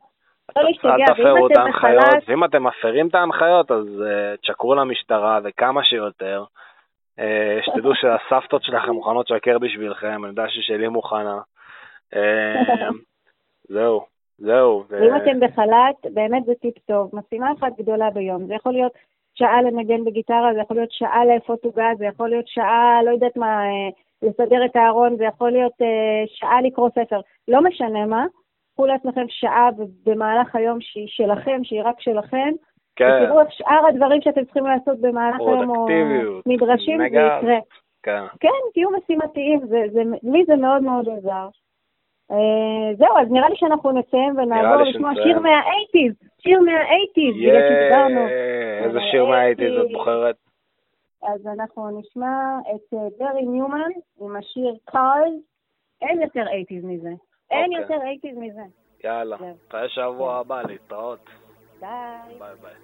לא 0.57 0.63
להשתגע, 0.63 1.25
ואם 1.25 1.47
אתם 1.47 1.71
בחל"ת... 1.71 2.29
ואם 2.29 2.45
אתם 2.45 2.65
מפרים 2.65 3.09
את 3.09 3.15
ההנחיות, 3.15 3.71
אז 3.71 4.05
תשקרו 4.43 4.75
למשטרה 4.75 5.39
וכמה 5.45 5.85
שיותר. 5.85 6.45
Uh, 7.21 7.65
שתדעו 7.65 7.93
שהסבתות 7.95 8.63
שלכם 8.63 8.91
מוכנות 8.91 9.31
לשקר 9.31 9.59
בשבילכם, 9.59 10.25
אני 10.25 10.31
יודע 10.31 10.45
ששלי 10.49 10.89
מוכנה. 10.89 11.39
Uh, 12.15 12.19
זהו, 13.69 14.05
זהו. 14.39 14.85
ואם 14.89 15.17
אתם 15.17 15.41
בחל"ת, 15.41 16.13
באמת 16.15 16.45
זה 16.45 16.53
טיפ 16.61 16.79
טוב. 16.79 17.11
משימה 17.13 17.53
אחת 17.53 17.73
גדולה 17.79 18.11
ביום. 18.11 18.47
זה 18.47 18.55
יכול 18.55 18.73
להיות 18.73 18.93
שעה 19.35 19.63
לנגן 19.63 20.05
בגיטרה, 20.05 20.55
זה 20.55 20.61
יכול 20.61 20.77
להיות 20.77 20.93
שעה 20.93 21.25
לאפות 21.25 21.65
עוגה, 21.65 21.89
זה 21.99 22.05
יכול 22.05 22.29
להיות 22.29 22.49
שעה, 22.49 23.03
לא 23.05 23.11
יודעת 23.11 23.37
מה, 23.37 23.65
אה, 23.65 23.89
לסדר 24.23 24.65
את 24.65 24.77
הארון, 24.77 25.17
זה 25.17 25.25
יכול 25.25 25.51
להיות 25.51 25.73
אה, 25.83 26.23
שעה 26.27 26.63
לקרוא 26.63 26.89
ספר. 26.89 27.21
לא 27.49 27.63
משנה 27.63 28.07
מה, 28.07 28.25
קחו 28.75 28.87
לעצמכם 28.87 29.25
שעה 29.29 29.69
במהלך 30.07 30.55
היום 30.55 30.81
שהיא 30.81 31.09
שלכם, 31.09 31.65
שהיא 31.65 31.83
רק 31.83 32.01
שלכם, 32.01 32.53
כן. 32.97 33.23
ותראו 33.23 33.41
איך 33.41 33.53
שאר 33.53 33.87
הדברים 33.89 34.21
שאתם 34.23 34.45
צריכים 34.45 34.67
לעשות 34.67 35.01
במהלך 35.01 35.41
היום, 35.41 35.71
או 35.71 35.87
נדרשים, 36.47 36.99
זה 36.99 37.07
יקרה. 37.07 37.41
כן. 38.03 38.23
כן, 38.41 38.49
תהיו 38.75 38.89
משימתיים, 38.91 39.61
זה, 39.67 39.85
זה, 39.93 40.03
לי 40.23 40.45
זה 40.47 40.57
מאוד 40.57 40.83
מאוד 40.83 41.09
עזר. 41.09 41.49
אה, 42.31 42.95
זהו, 42.99 43.19
אז 43.19 43.31
נראה 43.31 43.49
לי 43.49 43.57
שאנחנו 43.57 43.93
נסיים 43.93 44.39
ונעבור 44.39 44.83
לשמוע 44.83 45.11
שיר 45.15 45.39
מהאייטיז, 45.39 46.15
שיר 46.39 46.61
מהאייטיז, 46.61 47.35
בגלל 47.37 47.63
שדיברנו. 47.71 48.27
איזה 48.85 48.99
שיר 49.11 49.25
מה 49.25 49.34
eighties 49.34 49.73
את 49.79 49.93
בוחרת? 49.93 50.37
אז 51.23 51.47
אנחנו 51.47 52.01
נשמע 52.01 52.59
את 52.75 52.95
גארי 53.19 53.29
אה, 53.29 53.51
ניומן 53.51 53.91
עם 54.21 54.37
השיר 54.37 54.75
Cars. 54.85 55.35
אין 56.03 56.23
יותר 56.23 56.47
eighties 56.49 56.85
מזה. 56.85 57.11
אין 57.51 57.71
אוקיי. 57.73 57.81
יותר 57.81 58.07
eighties 58.07 58.37
מזה. 58.39 58.63
יאללה, 59.05 59.37
אחרי 59.69 59.89
שבוע 59.89 60.37
הבא, 60.37 60.63
להתראות. 60.63 61.31
ביי. 61.81 62.39
ביי 62.39 62.55
ביי. 62.63 62.84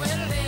when 0.00 0.30
they 0.30 0.39